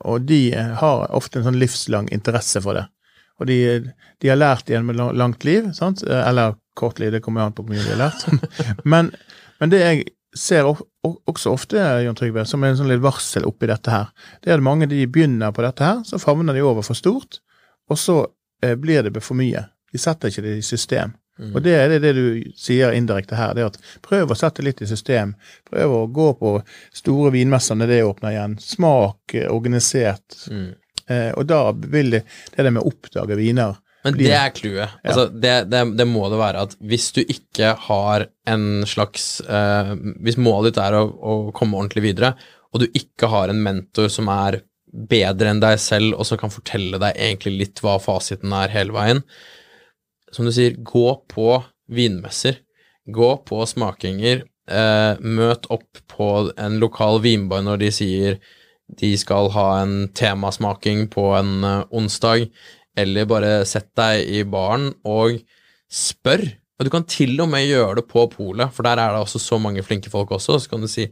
og 0.03 0.25
de 0.27 0.39
har 0.51 1.05
ofte 1.15 1.39
en 1.39 1.45
sånn 1.47 1.59
livslang 1.61 2.09
interesse 2.11 2.59
for 2.63 2.79
det. 2.79 2.87
Og 3.41 3.49
de, 3.49 3.57
de 4.21 4.29
har 4.29 4.37
lært 4.39 4.69
gjennom 4.69 4.93
et 4.93 4.99
langt 5.17 5.45
liv, 5.47 5.71
sant? 5.77 6.03
Eller 6.05 6.57
kort 6.77 6.99
liv, 7.01 7.11
det 7.13 7.23
kommer 7.25 7.45
an 7.45 7.55
på 7.55 7.65
hvor 7.65 7.73
mye 7.73 7.83
de 7.83 7.95
har 7.95 8.03
lært. 8.05 8.27
men, 8.91 9.11
men 9.61 9.73
det 9.73 9.81
jeg 9.81 10.05
ser 10.37 10.69
også 10.69 11.53
ofte, 11.53 11.81
Jon 12.05 12.17
Trygve, 12.17 12.45
som 12.49 12.63
en 12.65 12.77
sånn 12.77 12.89
litt 12.89 13.03
varsel 13.03 13.45
oppi 13.45 13.69
dette 13.69 13.93
her, 13.93 14.13
det 14.41 14.51
er 14.51 14.57
at 14.57 14.65
mange 14.65 14.89
de 14.89 15.03
begynner 15.05 15.53
på 15.53 15.65
dette 15.65 15.85
her, 15.85 16.01
så 16.07 16.21
favner 16.21 16.57
de 16.57 16.63
over 16.65 16.85
for 16.85 16.97
stort, 16.97 17.41
og 17.91 17.99
så 17.99 18.17
eh, 18.63 18.77
blir 18.79 19.05
det 19.05 19.21
for 19.21 19.37
mye. 19.37 19.67
De 19.93 20.01
setter 20.01 20.31
ikke 20.31 20.45
det 20.45 20.55
i 20.61 20.65
system. 20.65 21.13
Og 21.41 21.63
det 21.65 21.73
er 21.73 21.89
det, 21.89 21.99
det 22.03 22.11
du 22.13 22.25
sier 22.57 22.93
indirekte 22.93 23.37
her, 23.37 23.55
det 23.57 23.63
er 23.63 23.71
at 23.71 23.79
prøv 24.05 24.31
å 24.31 24.37
sette 24.37 24.61
litt 24.65 24.83
i 24.85 24.87
system. 24.89 25.33
Prøv 25.65 25.95
å 25.95 26.01
gå 26.13 26.27
på 26.37 26.51
store 26.93 27.31
vinmesser 27.33 27.77
når 27.79 27.89
det 27.89 28.03
åpner 28.05 28.35
igjen. 28.35 28.53
Smak 28.61 29.33
eh, 29.39 29.49
organisert. 29.49 30.37
Mm. 30.53 30.69
Eh, 31.11 31.31
og 31.35 31.47
da 31.49 31.63
vil 31.73 32.13
det 32.15 32.21
det 32.53 32.63
der 32.63 32.71
med 32.71 32.83
å 32.83 32.91
oppdage 32.91 33.35
viner 33.35 33.75
Men 34.05 34.17
det 34.19 34.31
er 34.35 34.51
clouet. 34.55 34.97
Altså, 35.03 35.27
det, 35.31 35.53
det, 35.71 35.83
det 35.99 36.07
må 36.07 36.27
det 36.31 36.39
være 36.39 36.65
at 36.67 36.75
hvis 36.79 37.09
du 37.15 37.21
ikke 37.23 37.73
har 37.87 38.27
en 38.49 38.85
slags 38.87 39.41
eh, 39.43 39.93
Hvis 40.23 40.39
målet 40.39 40.73
ditt 40.73 40.83
er 40.83 40.99
å, 40.99 41.05
å 41.07 41.33
komme 41.55 41.79
ordentlig 41.79 42.05
videre, 42.09 42.33
og 42.73 42.83
du 42.83 42.87
ikke 42.91 43.29
har 43.31 43.51
en 43.51 43.61
mentor 43.63 44.09
som 44.11 44.31
er 44.31 44.61
bedre 44.93 45.49
enn 45.49 45.61
deg 45.61 45.79
selv, 45.81 46.17
og 46.17 46.27
som 46.27 46.39
kan 46.39 46.53
fortelle 46.53 46.99
deg 47.01 47.17
egentlig 47.17 47.53
litt 47.57 47.83
hva 47.83 47.97
fasiten 48.01 48.53
er 48.53 48.73
hele 48.73 48.93
veien 48.93 49.23
Som 50.33 50.47
du 50.47 50.53
sier, 50.53 50.75
gå 50.77 51.07
på 51.29 51.61
vinmesser. 51.93 52.59
Gå 53.05 53.29
på 53.45 53.63
smakinger. 53.67 54.45
Eh, 54.63 55.19
møt 55.19 55.67
opp 55.73 55.99
på 56.07 56.27
en 56.55 56.77
lokal 56.79 57.19
vinbar 57.23 57.65
når 57.65 57.81
de 57.81 57.89
sier 57.91 58.37
de 58.91 59.13
skal 59.17 59.49
ha 59.55 59.67
en 59.81 60.07
temasmaking 60.15 61.07
på 61.13 61.29
en 61.37 61.63
eh, 61.63 61.83
onsdag 61.95 62.47
eller 62.99 63.29
bare 63.29 63.53
sett 63.65 63.89
deg 63.97 64.27
i 64.29 64.43
baren 64.45 64.91
og 65.07 65.39
spør. 65.93 66.43
Og 66.77 66.85
du 66.85 66.91
kan 66.93 67.05
til 67.09 67.35
og 67.41 67.49
med 67.49 67.65
gjøre 67.65 68.01
det 68.01 68.07
på 68.09 68.25
polet, 68.33 68.73
for 68.73 68.85
der 68.85 69.01
er 69.01 69.13
det 69.13 69.23
også 69.23 69.41
så 69.41 69.59
mange 69.61 69.83
flinke 69.85 70.11
folk 70.13 70.33
også. 70.35 70.59
Så 70.61 70.71
kan 70.71 70.83
du 70.83 70.89
si 70.91 71.07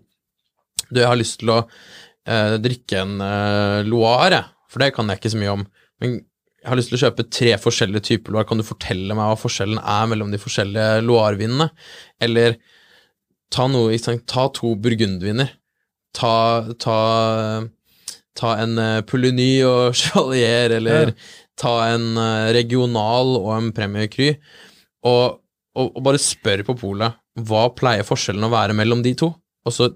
du, 0.91 0.99
jeg 0.99 1.07
har 1.07 1.19
lyst 1.19 1.39
til 1.41 1.53
å 1.53 1.61
eh, 1.61 2.57
drikke 2.61 2.99
en 3.05 3.21
eh, 3.23 3.87
Loire, 3.87 4.43
for 4.71 4.83
det 4.83 4.91
kan 4.95 5.09
jeg 5.09 5.21
ikke 5.21 5.33
så 5.33 5.39
mye 5.41 5.55
om. 5.55 5.65
Men 6.03 6.19
jeg 6.61 6.69
har 6.69 6.77
lyst 6.77 6.91
til 6.91 6.99
å 6.99 7.03
kjøpe 7.05 7.27
tre 7.33 7.55
forskjellige 7.61 8.07
typer 8.09 8.35
Loire. 8.35 8.49
Kan 8.49 8.61
du 8.61 8.67
fortelle 8.67 9.15
meg 9.17 9.31
hva 9.31 9.39
forskjellen 9.39 9.79
er 9.79 10.11
mellom 10.11 10.33
de 10.33 10.41
forskjellige 10.41 11.01
Loire-vinene? 11.07 11.71
Eller 12.21 12.59
ta, 13.53 13.65
noe, 13.71 13.97
ta 14.29 14.45
to 14.53 14.75
burgundviner. 14.81 15.55
Ta, 16.17 16.33
ta, 16.81 16.97
ta 18.37 18.55
en 18.63 18.77
uh, 18.79 19.01
Pouligny 19.07 19.61
og 19.67 19.93
Chevalier, 19.99 20.77
eller 20.79 21.11
Ja. 21.11 21.15
ta 21.61 21.75
en 21.91 22.15
eh, 22.17 22.47
regional 22.55 23.35
og 23.37 23.51
en 23.53 23.67
Premier 23.75 24.07
Cru, 24.09 24.31
og, 25.05 25.41
og, 25.77 25.91
og 25.91 25.99
bare 26.07 26.17
spør 26.21 26.63
på 26.65 26.73
polet 26.79 27.13
hva 27.45 27.67
pleier 27.77 28.07
forskjellen 28.07 28.47
å 28.47 28.49
være 28.51 28.73
mellom 28.73 29.03
de 29.05 29.11
to, 29.19 29.29
og 29.37 29.75
så 29.75 29.91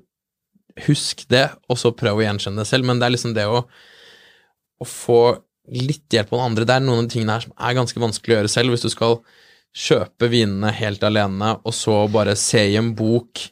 husk 0.86 1.24
det, 1.32 1.48
og 1.72 1.80
så 1.82 1.90
prøv 1.96 2.20
å 2.20 2.26
gjenkjenne 2.26 2.62
det 2.62 2.68
selv, 2.70 2.86
men 2.86 3.00
det 3.02 3.08
er 3.08 3.16
liksom 3.16 3.34
det 3.34 3.48
å, 3.50 3.64
å 3.66 4.86
få 4.86 5.18
litt 5.74 6.06
hjelp 6.14 6.30
av 6.36 6.38
den 6.44 6.46
andre, 6.52 6.68
det 6.70 6.76
er 6.78 6.86
noen 6.86 7.02
av 7.02 7.08
de 7.08 7.16
tingene 7.16 7.34
her 7.40 7.48
som 7.48 7.56
er 7.58 7.78
ganske 7.80 8.04
vanskelig 8.04 8.36
å 8.36 8.40
gjøre 8.40 8.54
selv, 8.54 8.76
hvis 8.76 8.86
du 8.86 8.92
skal 8.94 9.18
kjøpe 9.76 10.30
vinene 10.32 10.70
helt 10.76 11.02
alene, 11.08 11.56
og 11.66 11.74
så 11.76 12.04
bare 12.14 12.38
se 12.40 12.62
i 12.70 12.78
en 12.80 12.94
bok 12.96 13.48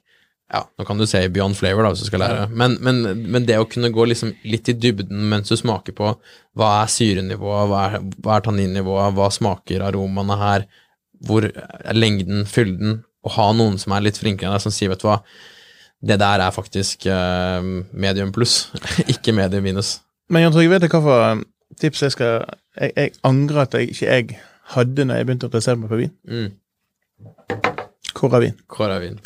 ja, 0.53 0.61
nå 0.77 0.85
kan 0.85 0.99
du 1.01 1.05
se 1.09 1.19
Beyond 1.33 1.57
Flavor, 1.57 1.81
da, 1.81 1.89
hvis 1.93 2.03
du 2.05 2.09
skal 2.11 2.21
lære. 2.21 2.43
Men, 2.53 2.75
men, 2.85 3.01
men 3.33 3.45
det 3.47 3.57
å 3.57 3.65
kunne 3.69 3.89
gå 3.93 4.05
liksom 4.05 4.35
litt 4.45 4.69
i 4.69 4.75
dybden 4.77 5.23
mens 5.31 5.49
du 5.49 5.57
smaker 5.57 5.95
på 5.97 6.11
hva 6.59 6.69
er 6.83 6.91
syrenivået, 6.93 7.71
hva 7.71 7.79
er, 7.87 8.03
hva 8.21 8.35
er 8.37 8.45
tanninnivået, 8.45 9.15
hva 9.17 9.31
smaker 9.33 9.81
aromaene 9.87 10.37
her, 10.37 10.67
hvor 11.25 11.47
er 11.49 11.97
lengden, 11.97 12.45
fylden, 12.49 13.01
Å 13.23 13.31
ha 13.37 13.43
noen 13.55 13.77
som 13.79 13.93
er 13.95 14.01
litt 14.03 14.17
flinkere 14.19 14.49
enn 14.49 14.57
deg, 14.57 14.61
som 14.65 14.73
sier, 14.75 14.89
vet 14.91 14.99
du 14.99 15.05
hva, 15.07 15.21
det 16.03 16.17
der 16.19 16.41
er 16.43 16.51
faktisk 16.51 17.05
uh, 17.07 17.63
medium 17.95 18.33
pluss, 18.35 18.65
ikke 19.13 19.31
medium 19.31 19.63
minus. 19.63 19.93
Men 20.27 20.43
Jan 20.43 20.55
Trygve, 20.55 20.75
vet 20.75 20.91
du 20.91 20.97
for 20.97 21.23
um, 21.31 21.45
tips 21.79 22.03
jeg 22.03 22.17
skal 22.17 22.33
Jeg, 22.75 22.91
jeg 22.97 23.13
angrer 23.23 23.63
at 23.63 23.77
jeg 23.77 23.93
ikke 23.93 24.09
jeg 24.09 24.41
hadde 24.75 25.07
når 25.07 25.21
jeg 25.21 25.29
begynte 25.29 25.47
å 25.47 25.51
interessere 25.53 25.79
meg 25.79 25.93
for 25.93 26.03
vin. 26.03 26.13
Mm. 26.27 26.51
Koravin. 28.13 28.59
Kåravin. 28.67 29.19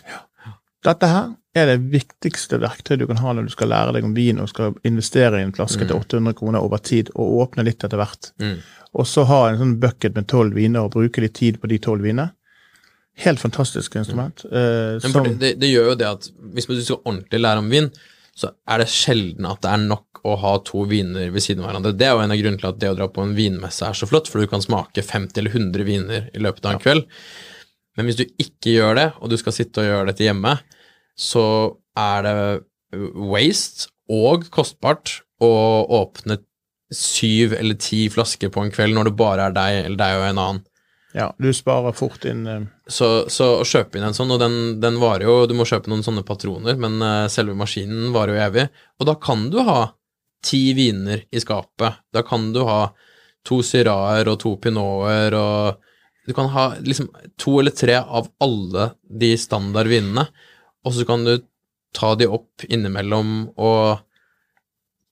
Dette 0.87 1.09
her 1.11 1.33
er 1.57 1.71
det 1.71 1.77
viktigste 1.91 2.59
verktøyet 2.61 3.01
du 3.01 3.07
kan 3.09 3.19
ha 3.19 3.33
når 3.35 3.49
du 3.49 3.53
skal 3.53 3.71
lære 3.73 3.95
deg 3.97 4.05
om 4.07 4.15
vin 4.15 4.39
og 4.39 4.49
skal 4.51 4.77
investere 4.87 5.41
i 5.41 5.45
en 5.47 5.53
flaske 5.55 5.83
til 5.83 5.95
800 5.97 6.37
kroner 6.37 6.63
over 6.63 6.79
tid, 6.79 7.11
og 7.15 7.41
åpne 7.43 7.65
litt 7.67 7.83
etter 7.83 7.99
hvert. 7.99 8.31
Mm. 8.39 8.59
Og 8.97 9.07
så 9.09 9.25
ha 9.27 9.41
en 9.49 9.59
sånn 9.59 9.77
bucket 9.81 10.15
med 10.15 10.29
tolv 10.31 10.55
viner 10.57 10.85
og 10.85 10.93
bruke 10.95 11.23
litt 11.23 11.35
tid 11.39 11.59
på 11.61 11.69
de 11.71 11.79
tolv 11.83 12.05
vinene. 12.07 12.31
Helt 13.17 13.41
fantastisk 13.41 13.95
instrument. 13.97 14.45
eh, 14.45 14.99
Men 15.01 15.11
som, 15.11 15.27
det, 15.41 15.55
det, 15.57 15.71
gjør 15.73 15.91
jo 15.91 15.97
det 15.97 16.07
at 16.07 16.29
hvis 16.53 16.69
du 16.69 16.83
skal 16.83 17.01
ordentlig 17.01 17.41
lære 17.41 17.63
om 17.63 17.71
vin, 17.73 17.89
så 18.37 18.51
er 18.69 18.83
det 18.83 18.91
sjelden 18.93 19.47
at 19.49 19.63
det 19.65 19.71
er 19.73 19.85
nok 19.87 20.21
å 20.27 20.35
ha 20.37 20.53
to 20.65 20.83
viner 20.89 21.31
ved 21.33 21.41
siden 21.41 21.63
av 21.63 21.71
hverandre. 21.71 21.95
Det 21.97 22.05
er 22.05 22.13
jo 22.13 22.21
en 22.21 22.35
av 22.35 22.37
grunnene 22.37 22.61
til 22.61 22.69
at 22.69 22.79
det 22.83 22.91
å 22.93 22.97
dra 22.99 23.07
på 23.09 23.25
en 23.25 23.33
vinmesse 23.37 23.89
er 23.89 23.97
så 23.97 24.09
flott, 24.09 24.29
for 24.29 24.43
du 24.43 24.49
kan 24.51 24.61
smake 24.61 25.01
50 25.01 25.41
eller 25.41 25.57
100 25.57 25.87
viner 25.87 26.29
i 26.29 26.43
løpet 26.45 26.67
av 26.67 26.75
en 26.75 26.83
kveld. 26.83 27.07
Men 27.97 28.05
hvis 28.05 28.19
du 28.19 28.25
ikke 28.27 28.75
gjør 28.75 28.99
det, 28.99 29.07
og 29.17 29.33
du 29.33 29.37
skal 29.41 29.55
sitte 29.55 29.81
og 29.81 29.89
gjøre 29.89 30.11
dette 30.11 30.27
hjemme, 30.27 30.53
så 31.19 31.45
er 31.97 32.25
det 32.25 32.35
waste 33.17 33.89
og 34.07 34.47
kostbart 34.53 35.21
å 35.43 35.49
åpne 35.99 36.39
syv 36.93 37.53
eller 37.57 37.75
ti 37.81 38.05
flasker 38.09 38.51
på 38.53 38.63
en 38.63 38.71
kveld 38.71 38.95
når 38.95 39.09
det 39.09 39.19
bare 39.19 39.49
er 39.49 39.55
deg 39.55 39.79
eller 39.81 39.99
deg 39.99 40.17
og 40.17 40.25
en 40.29 40.41
annen. 40.43 40.61
ja, 41.17 41.27
du 41.41 41.49
sparer 41.55 41.95
fort 41.95 42.25
inn 42.29 42.45
uh... 42.47 42.61
Så, 42.87 43.27
så 43.33 43.49
å 43.59 43.67
kjøpe 43.67 43.99
inn 43.99 44.07
en 44.07 44.15
sånn, 44.15 44.31
og 44.31 44.39
den, 44.39 44.77
den 44.79 44.99
varer 45.01 45.27
jo 45.27 45.41
Du 45.49 45.51
må 45.59 45.65
kjøpe 45.67 45.91
noen 45.91 46.05
sånne 46.05 46.23
patroner, 46.27 46.77
men 46.79 47.01
uh, 47.03 47.27
selve 47.31 47.57
maskinen 47.59 48.13
varer 48.15 48.37
jo 48.37 48.43
evig. 48.45 48.67
Og 49.01 49.09
da 49.09 49.17
kan 49.19 49.49
du 49.51 49.59
ha 49.67 49.81
ti 50.45 50.71
viner 50.77 51.25
i 51.27 51.41
skapet. 51.43 51.99
Da 52.13 52.23
kan 52.23 52.53
du 52.55 52.61
ha 52.67 52.85
to 53.47 53.59
syraer 53.65 54.29
og 54.31 54.39
to 54.43 54.55
pinoter 54.61 55.35
og 55.39 55.83
Du 56.27 56.33
kan 56.35 56.49
ha 56.51 56.73
liksom 56.83 57.07
to 57.39 57.53
eller 57.61 57.71
tre 57.71 57.93
av 58.03 58.25
alle 58.43 58.89
de 59.07 59.29
standardvinene, 59.39 60.25
og 60.87 60.95
så 60.95 61.05
kan 61.07 61.25
du 61.27 61.37
ta 61.95 62.13
de 62.15 62.27
opp 62.29 62.65
innimellom 62.67 63.49
og 63.55 64.03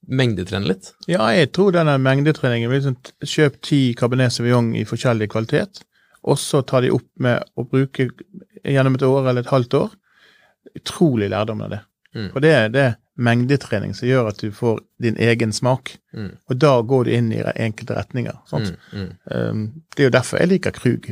mengdetrene 0.06 0.70
litt. 0.70 0.92
Ja, 1.10 1.26
jeg 1.34 1.50
tror 1.56 1.74
denne 1.74 1.96
mengdetreningen 2.02 2.70
vil 2.70 2.84
sånn, 2.84 2.98
Kjøp 3.26 3.58
ti 3.66 3.80
Cabernet 3.98 4.34
Sauvignon 4.34 4.72
i 4.78 4.84
forskjellig 4.86 5.28
kvalitet, 5.32 5.82
og 6.26 6.38
så 6.40 6.62
ta 6.66 6.80
de 6.82 6.92
opp 6.94 7.08
med 7.22 7.42
å 7.58 7.66
bruke 7.66 8.10
gjennom 8.62 8.98
et 8.98 9.06
år 9.06 9.30
eller 9.30 9.42
et 9.44 9.52
halvt 9.52 9.78
år. 9.78 9.96
Utrolig 10.78 11.30
lærdom 11.30 11.62
av 11.66 11.74
det. 11.74 11.82
Mm. 12.16 12.30
For 12.32 12.42
det, 12.42 12.52
er 12.54 12.72
det 12.74 12.86
mengdetrening 13.16 13.94
som 13.96 14.08
gjør 14.08 14.30
at 14.30 14.40
du 14.42 14.50
får 14.54 14.80
din 15.02 15.18
egen 15.22 15.52
smak. 15.54 15.94
Mm. 16.16 16.32
Og 16.48 16.60
da 16.60 16.72
går 16.82 17.06
du 17.06 17.12
inn 17.16 17.32
i 17.34 17.42
enkelte 17.42 17.96
retninger. 17.96 18.38
Mm, 18.52 18.70
mm. 18.92 19.10
Um, 19.30 19.66
det 19.94 20.04
er 20.04 20.10
jo 20.10 20.16
derfor 20.18 20.42
jeg 20.42 20.52
liker 20.54 20.76
Krug. 20.76 21.10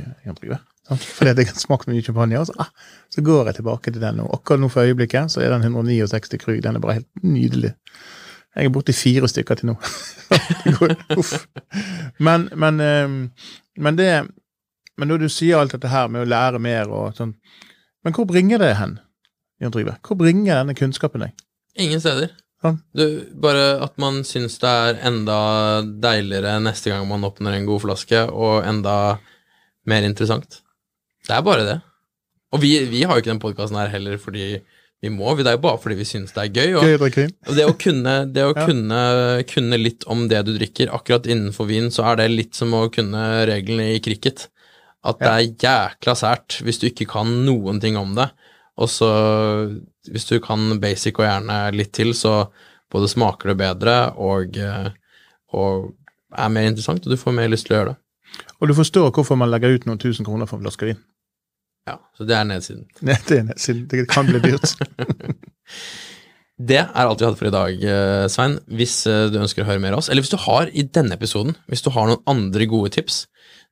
Fordi 0.89 1.31
at 1.31 1.39
jeg 1.41 1.49
har 1.49 1.57
smakt 1.57 1.89
mye 1.89 2.05
champagne, 2.05 2.37
og 2.39 2.49
så, 2.49 2.55
ah, 2.61 2.69
så 3.13 3.23
går 3.25 3.49
jeg 3.49 3.59
tilbake 3.61 3.93
til 3.93 4.03
den. 4.03 4.21
Og 4.21 4.35
akkurat 4.37 4.61
nå 4.61 4.69
for 4.73 4.85
øyeblikket 4.85 5.33
så 5.33 5.41
er 5.41 5.55
den 5.55 5.65
169 5.65 6.41
Krug. 6.43 6.63
Den 6.63 6.77
er 6.77 6.85
bare 6.85 6.99
helt 7.01 7.09
nydelig. 7.23 7.73
Jeg 8.55 8.69
er 8.69 8.75
borti 8.75 8.93
fire 8.95 9.29
stykker 9.29 9.59
til 9.59 9.73
nå. 9.73 9.75
Går-. 10.77 11.39
Men, 12.23 12.49
men, 12.53 12.81
um, 12.81 13.17
men 13.77 13.99
det 13.99 14.27
Men 14.99 15.09
når 15.11 15.25
du 15.25 15.29
sier 15.29 15.59
alt 15.59 15.73
dette 15.75 15.91
her 15.91 16.07
med 16.07 16.23
å 16.23 16.29
lære 16.31 16.61
mer 16.63 16.87
og 16.87 17.17
sånn 17.19 17.33
Men 18.07 18.15
hvor 18.15 18.29
bringer 18.31 18.63
det 18.63 18.77
hen, 18.79 19.01
Jan 19.59 19.73
Trygve? 19.75 19.97
Hvor 20.07 20.15
bringer 20.21 20.61
denne 20.61 20.77
kunnskapen 20.79 21.25
deg? 21.25 21.33
Ingen 21.75 21.99
steder. 22.01 22.31
Sånn. 22.63 22.79
Du, 22.95 23.05
bare 23.35 23.81
at 23.83 23.97
man 23.99 24.23
syns 24.25 24.61
det 24.63 24.71
er 24.71 25.01
enda 25.09 25.39
deiligere 25.83 26.61
neste 26.63 26.93
gang 26.93 27.09
man 27.11 27.27
åpner 27.27 27.57
en 27.57 27.67
god 27.67 27.83
flaske, 27.83 28.23
og 28.31 28.63
enda 28.69 28.95
mer 29.91 30.07
interessant. 30.07 30.61
Det 31.25 31.35
er 31.37 31.45
bare 31.47 31.67
det. 31.67 31.77
Og 32.55 32.63
vi, 32.63 32.73
vi 32.91 33.03
har 33.03 33.17
jo 33.17 33.25
ikke 33.25 33.33
den 33.33 33.43
podkasten 33.43 33.79
her 33.81 33.91
heller 33.93 34.19
fordi 34.23 34.49
vi 35.05 35.11
må, 35.13 35.35
det 35.37 35.51
er 35.51 35.59
jo 35.59 35.65
bare 35.67 35.81
fordi 35.83 35.99
vi 35.99 36.07
syns 36.09 36.33
det 36.33 36.47
er 36.47 36.53
gøy. 36.55 36.75
Og, 36.79 36.85
Gøy 36.87 36.95
og 37.51 37.57
det 37.59 37.65
å, 37.69 37.75
kunne, 37.77 38.13
det 38.33 38.45
å 38.47 38.53
Ja. 38.57 38.65
kunne, 38.65 39.01
kunne 39.51 39.81
litt 39.81 40.07
om 40.09 40.27
det 40.31 40.41
du 40.47 40.55
drikker, 40.57 40.93
akkurat 40.97 41.27
innenfor 41.29 41.69
vin, 41.69 41.91
så 41.93 42.07
er 42.09 42.23
det 42.23 42.31
litt 42.33 42.57
som 42.57 42.73
å 42.77 42.87
kunne 42.95 43.25
reglene 43.51 43.91
i 43.97 44.01
cricket. 44.05 44.47
At 45.05 45.21
det 45.21 45.33
er 45.33 45.67
jækla 45.67 46.15
sært 46.17 46.63
hvis 46.65 46.81
du 46.81 46.87
ikke 46.89 47.09
kan 47.11 47.29
noen 47.45 47.83
ting 47.83 47.99
om 48.01 48.15
det. 48.17 48.31
Og 48.81 48.89
så, 48.91 49.11
hvis 50.09 50.25
du 50.31 50.39
kan 50.43 50.79
basic 50.83 51.21
og 51.21 51.29
gjerne 51.29 51.59
litt 51.77 51.93
til, 51.95 52.15
så 52.17 52.47
både 52.95 53.11
smaker 53.13 53.53
det 53.53 53.59
bedre 53.61 53.99
og, 54.17 54.57
eh, 54.57 54.89
og 55.53 55.91
er 56.33 56.55
mer 56.55 56.71
interessant, 56.71 57.05
og 57.05 57.13
du 57.13 57.21
får 57.21 57.37
mer 57.37 57.53
lyst 57.53 57.69
til 57.69 57.77
å 57.77 57.81
gjøre 57.83 57.93
det. 57.93 58.01
Og 58.57 58.71
du 58.71 58.75
forstår 58.79 59.13
hvorfor 59.15 59.37
man 59.39 59.53
legger 59.53 59.77
ut 59.77 59.85
noen 59.87 60.01
tusen 60.01 60.27
kroner 60.27 60.49
for 60.49 60.59
en 60.59 60.65
flaske 60.65 60.89
vin. 60.89 61.03
Ja, 61.89 61.99
så 62.17 62.27
det 62.29 62.37
er 62.39 62.49
nedsiden. 62.49 62.87
Nei, 63.05 63.19
det, 63.29 63.43
er 63.45 63.61
siden 63.61 63.87
det 63.91 64.07
kan 64.11 64.31
bli 64.31 64.43
dyrt. 64.45 64.75
Det 66.55 66.77
er 66.79 67.09
alt 67.09 67.19
vi 67.19 67.27
hadde 67.27 67.39
for 67.41 67.49
i 67.49 67.51
dag, 67.51 67.81
eh, 67.83 68.25
Svein. 68.31 68.61
Hvis 68.79 69.01
eh, 69.11 69.25
du 69.27 69.41
ønsker 69.43 69.65
å 69.65 69.67
høre 69.67 69.83
mer 69.83 69.97
av 69.97 70.05
oss, 70.05 70.09
eller 70.09 70.23
hvis 70.23 70.31
du 70.31 70.39
har 70.39 70.71
i 70.71 70.85
denne 70.87 71.17
episoden, 71.19 71.57
hvis 71.67 71.83
du 71.83 71.89
har 71.91 72.07
noen 72.07 72.23
andre 72.31 72.69
gode 72.71 72.93
tips, 72.95 73.25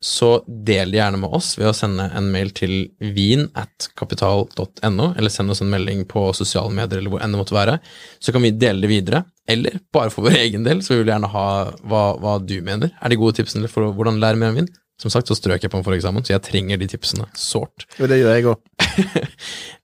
så 0.03 0.33
del 0.49 0.91
det 0.91 0.99
gjerne 0.99 1.21
med 1.23 1.31
oss 1.31 1.53
ved 1.61 1.69
å 1.71 1.77
sende 1.79 2.09
en 2.11 2.27
mail 2.35 2.51
til 2.59 2.75
vin 3.15 3.47
at 3.55 3.87
kapital.no, 3.95 5.13
eller 5.15 5.31
send 5.31 5.55
oss 5.55 5.63
en 5.63 5.71
melding 5.71 6.03
på 6.11 6.25
sosiale 6.35 6.75
medier 6.75 6.99
eller 6.99 7.15
hvor 7.15 7.23
enn 7.23 7.37
det 7.37 7.39
måtte 7.39 7.55
være. 7.55 7.79
Så 8.19 8.35
kan 8.35 8.43
vi 8.43 8.51
dele 8.51 8.83
det 8.83 8.91
videre, 8.91 9.23
eller 9.47 9.79
bare 9.95 10.11
for 10.11 10.27
vår 10.27 10.41
egen 10.49 10.67
del, 10.67 10.83
så 10.83 10.97
vi 10.97 11.05
vil 11.05 11.15
gjerne 11.15 11.31
ha 11.31 11.47
hva, 11.87 12.05
hva 12.19 12.37
du 12.43 12.59
mener. 12.67 12.91
Er 12.99 13.15
det 13.15 13.23
gode 13.23 13.39
tipsene 13.39 13.71
for 13.71 13.95
hvordan 13.95 14.19
lære 14.23 14.43
mer 14.43 14.51
om 14.51 14.59
vin? 14.59 14.73
Som 15.03 15.11
sagt 15.11 15.27
så 15.27 15.35
strøk 15.35 15.65
jeg 15.65 15.71
på 15.73 15.81
en 15.81 15.83
foreksamen, 15.87 16.23
så 16.23 16.37
jeg 16.37 16.45
trenger 16.47 16.79
de 16.79 16.87
tipsene 16.93 17.27
sårt. 17.35 17.89
Jo, 17.99 18.07
det 18.11 18.21
gjør 18.21 18.37
jeg 18.37 18.47
òg. 18.53 18.61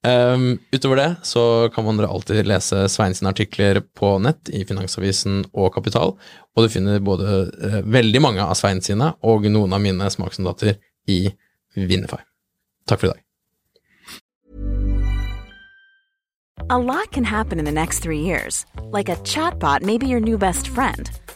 Um, 0.06 0.44
utover 0.70 1.00
det 1.00 1.08
så 1.26 1.42
kan 1.74 1.86
man 1.86 1.98
dere 1.98 2.10
alltid 2.12 2.46
lese 2.46 2.84
Svein 2.92 3.16
sine 3.18 3.32
artikler 3.32 3.80
på 3.98 4.14
nett 4.22 4.52
i 4.54 4.62
Finansavisen 4.68 5.42
og 5.50 5.72
Kapital, 5.74 6.14
og 6.54 6.62
du 6.62 6.70
finner 6.70 7.02
både 7.02 7.48
uh, 7.50 7.80
veldig 7.82 8.22
mange 8.22 8.44
av 8.44 8.54
Svein 8.58 8.82
sine 8.84 9.10
og 9.26 9.48
noen 9.50 9.74
av 9.74 9.82
mine 9.82 10.10
smaksnotater 10.14 10.78
i 11.10 11.24
Vinify. 11.74 12.22
Takk 12.86 13.02
for 13.02 13.10
i 13.10 13.16
dag. 13.16 13.24
A 16.70 16.78
lot 16.78 17.10
can 17.12 17.24
happen 17.24 17.58
in 17.58 17.64
the 17.64 17.72
next 17.72 18.00
three 18.00 18.20
years. 18.20 18.66
Like 18.92 19.08
a 19.08 19.16
chatbot 19.24 19.82
may 19.82 19.98
be 19.98 20.06
your 20.06 20.20
new 20.20 20.38
best 20.38 20.68
friend. 20.68 21.10